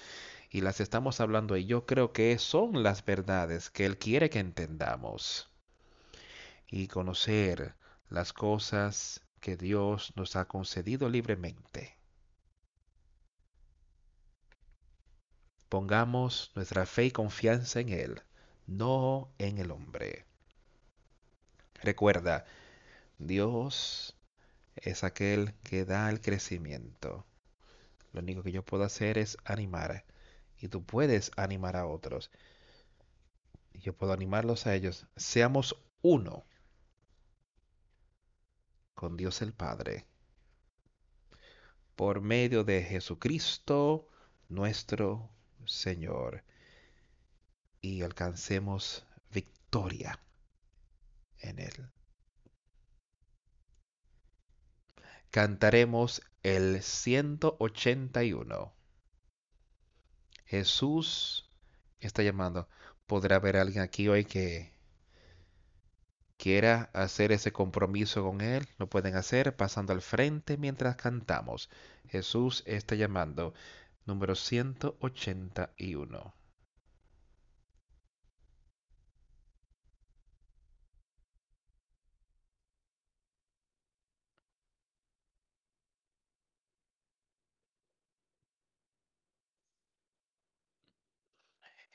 [0.51, 4.41] y las estamos hablando y yo creo que son las verdades que Él quiere que
[4.41, 5.49] entendamos
[6.67, 7.77] y conocer
[8.09, 11.97] las cosas que Dios nos ha concedido libremente.
[15.69, 18.23] Pongamos nuestra fe y confianza en Él
[18.71, 20.25] no en el hombre.
[21.83, 22.45] Recuerda,
[23.19, 24.17] Dios
[24.77, 27.27] es aquel que da el crecimiento.
[28.13, 30.05] Lo único que yo puedo hacer es animar.
[30.61, 32.31] Y tú puedes animar a otros.
[33.73, 35.07] Y yo puedo animarlos a ellos.
[35.17, 36.45] Seamos uno
[38.95, 40.07] con Dios el Padre.
[41.97, 44.09] Por medio de Jesucristo
[44.49, 45.31] nuestro
[45.65, 46.45] Señor
[47.81, 50.21] y alcancemos victoria
[51.39, 51.91] en Él.
[55.31, 58.75] Cantaremos el 181.
[60.51, 61.49] Jesús
[62.01, 62.69] está llamando.
[63.07, 64.73] ¿Podrá haber alguien aquí hoy que
[66.39, 68.67] quiera hacer ese compromiso con Él?
[68.77, 71.71] Lo pueden hacer pasando al frente mientras cantamos.
[72.09, 73.55] Jesús está llamando.
[74.07, 76.35] Número 181.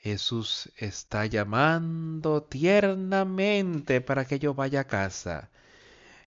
[0.06, 5.50] Jesús está llamando tiernamente para que yo vaya a casa,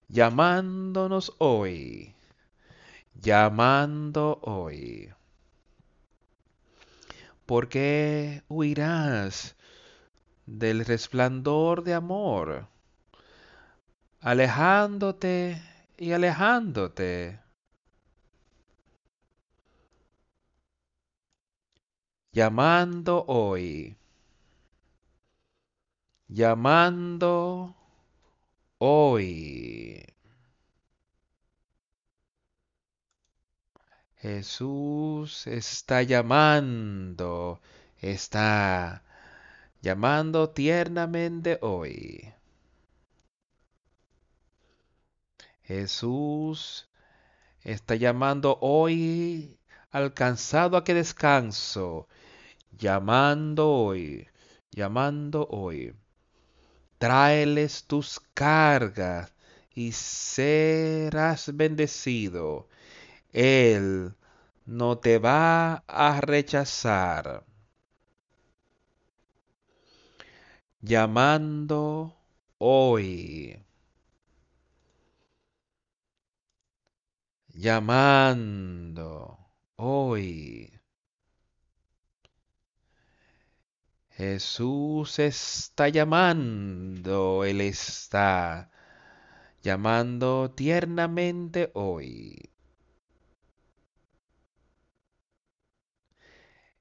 [0.06, 2.14] llamándonos hoy,
[3.14, 5.10] llamando hoy.
[7.46, 9.56] ¿Por qué huirás
[10.44, 12.66] del resplandor de amor?
[14.20, 15.62] Alejándote
[15.96, 17.40] y alejándote.
[22.32, 23.96] Llamando hoy,
[26.28, 27.74] llamando
[28.78, 30.04] hoy.
[34.16, 37.60] Jesús está llamando,
[37.98, 39.02] está
[39.80, 42.32] llamando tiernamente hoy.
[45.62, 46.88] Jesús
[47.62, 49.58] está llamando hoy
[49.90, 52.08] alcanzado a que descanso
[52.72, 54.28] llamando hoy,
[54.70, 55.94] llamando hoy.
[56.98, 59.32] Tráeles tus cargas
[59.74, 62.68] y serás bendecido.
[63.32, 64.14] Él
[64.66, 67.44] no te va a rechazar.
[70.82, 72.16] Llamando
[72.58, 73.64] hoy.
[77.54, 79.38] Llamando
[79.76, 80.79] hoy.
[84.20, 88.70] Jesús está llamando, Él está
[89.62, 92.50] llamando tiernamente hoy.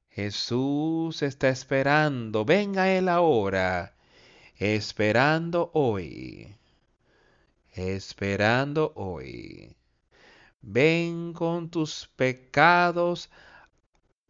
[0.09, 3.95] Jesús está esperando, venga Él ahora,
[4.57, 6.57] esperando hoy,
[7.71, 9.77] esperando hoy.
[10.59, 13.29] Ven con tus pecados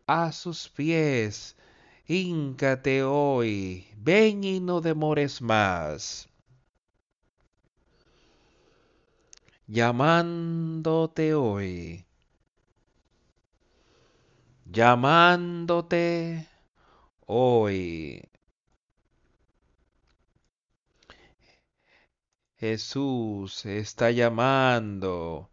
[0.06, 1.56] a sus pies,
[2.10, 6.28] híncate hoy, ven y no demores más.
[9.68, 12.06] Llamándote hoy
[14.72, 16.48] llamándote
[17.26, 18.22] hoy.
[22.58, 25.50] Jesús está llamando,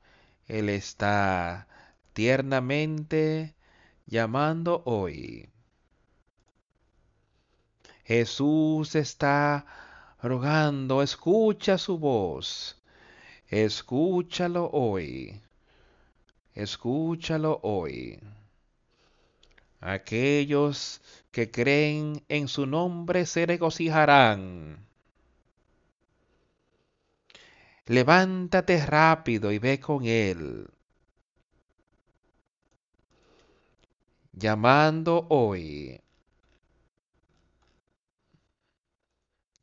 [0.47, 1.69] Él está
[2.13, 3.55] tiernamente
[4.07, 5.49] llamando hoy.
[8.07, 9.67] Jesús está
[10.23, 12.81] rogando, escucha su voz,
[13.49, 15.41] escúchalo hoy,
[16.55, 18.21] escúchalo hoy.
[19.81, 21.01] Aquellos
[21.33, 24.87] que creen en su nombre se regocijarán.
[27.87, 30.69] Levántate rápido y ve con él.
[34.33, 36.01] Llamando hoy.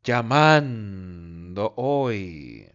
[0.03, 2.69] Llamando hoy.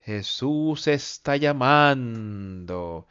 [0.00, 3.06] Jesús está llamando.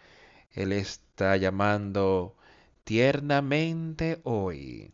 [0.51, 2.35] Él está llamando
[2.83, 4.93] tiernamente hoy.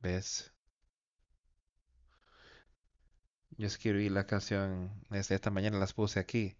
[0.00, 0.52] ¿Ves?
[3.56, 6.56] Yo escribí la canción esta mañana, las puse aquí.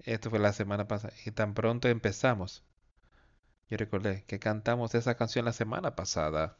[0.00, 1.14] Esto fue la semana pasada.
[1.26, 2.64] Y tan pronto empezamos.
[3.68, 6.58] Yo recordé que cantamos esa canción la semana pasada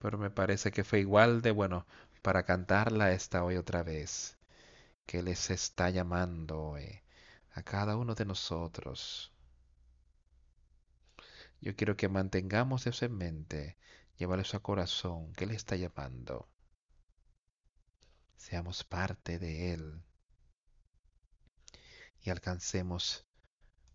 [0.00, 1.86] pero me parece que fue igual de bueno
[2.22, 4.38] para cantarla esta hoy otra vez,
[5.06, 6.76] que les está llamando
[7.52, 9.32] a cada uno de nosotros.
[11.60, 13.76] Yo quiero que mantengamos eso en mente,
[14.16, 16.48] llevarlo a corazón, que Él está llamando.
[18.36, 20.02] Seamos parte de Él
[22.22, 23.26] y alcancemos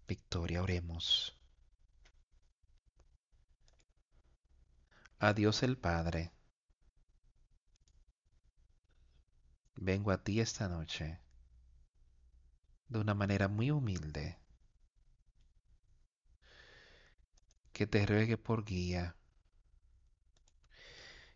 [0.08, 0.62] victoria.
[0.62, 1.36] Oremos.
[5.20, 6.32] a Dios el Padre.
[9.76, 11.20] Vengo a ti esta noche
[12.88, 14.38] de una manera muy humilde,
[17.74, 19.16] que te ruegue por guía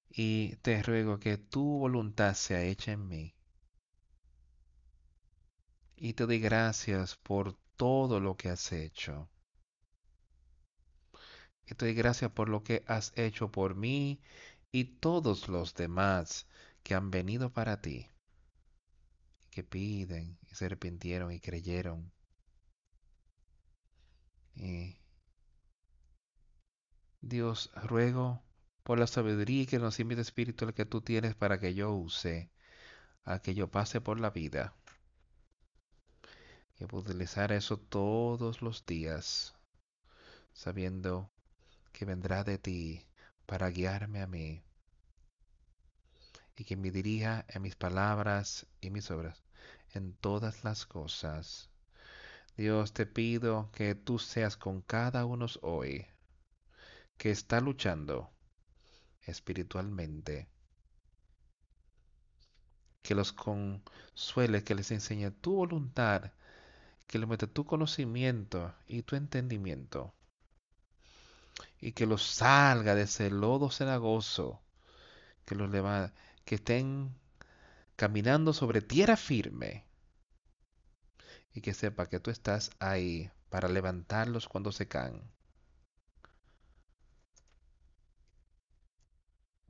[0.10, 3.39] y te ruego que tu voluntad sea hecha en mí.
[5.99, 9.30] Y te doy gracias por todo lo que has hecho
[11.69, 14.19] y te doy gracias por lo que has hecho por mí
[14.71, 16.47] y todos los demás
[16.84, 18.07] que han venido para ti,
[19.51, 22.11] que piden y se arrepintieron y creyeron.
[27.21, 28.41] Dios, ruego
[28.84, 32.51] por la sabiduría que nos invita espíritu que tú tienes para que yo use,
[33.26, 34.76] a que yo pase por la vida.
[36.80, 39.56] Y utilizar eso todos los días,
[40.53, 41.30] sabiendo
[41.91, 43.06] que vendrá de ti
[43.45, 44.64] para guiarme a mí
[46.56, 49.43] y que me dirija en mis palabras y mis obras,
[49.93, 51.69] en todas las cosas.
[52.57, 56.06] Dios, te pido que tú seas con cada uno hoy
[57.18, 58.30] que está luchando
[59.22, 60.49] espiritualmente.
[63.01, 66.31] Que los consuele, que les enseñe tu voluntad,
[67.10, 70.14] que les mete tu conocimiento y tu entendimiento
[71.81, 74.61] y que los salga de ese lodo cenagoso,
[75.44, 75.72] que los
[76.45, 77.15] que estén
[77.95, 79.86] caminando sobre tierra firme
[81.52, 85.19] y que sepa que tú estás ahí para levantarlos cuando se caen.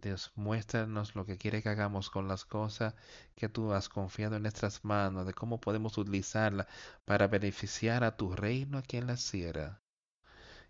[0.02, 2.94] Dios, muéstranos lo que quiere que hagamos con las cosas
[3.36, 6.68] que tú has confiado en nuestras manos, de cómo podemos utilizarla
[7.04, 9.82] para beneficiar a tu reino aquí en la sierra.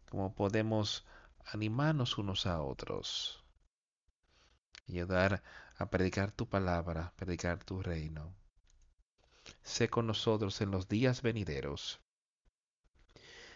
[0.09, 1.05] Cómo podemos
[1.45, 3.43] animarnos unos a otros
[4.87, 5.43] y ayudar
[5.77, 8.33] a predicar tu palabra, predicar tu reino.
[9.61, 12.01] Sé con nosotros en los días venideros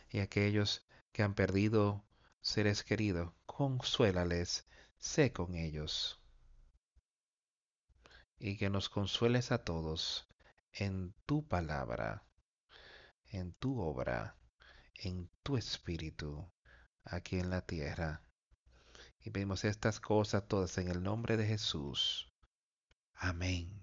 [0.09, 2.05] y aquellos que han perdido
[2.41, 4.67] seres queridos, consuélales,
[5.03, 6.19] sé con ellos.
[8.39, 10.27] Y que nos consueles a todos
[10.71, 12.25] en tu palabra,
[13.27, 14.37] en tu obra,
[14.95, 16.49] en tu espíritu
[17.03, 18.23] aquí en la tierra.
[19.19, 22.31] Y vemos estas cosas todas en el nombre de Jesús.
[23.15, 23.82] Amén.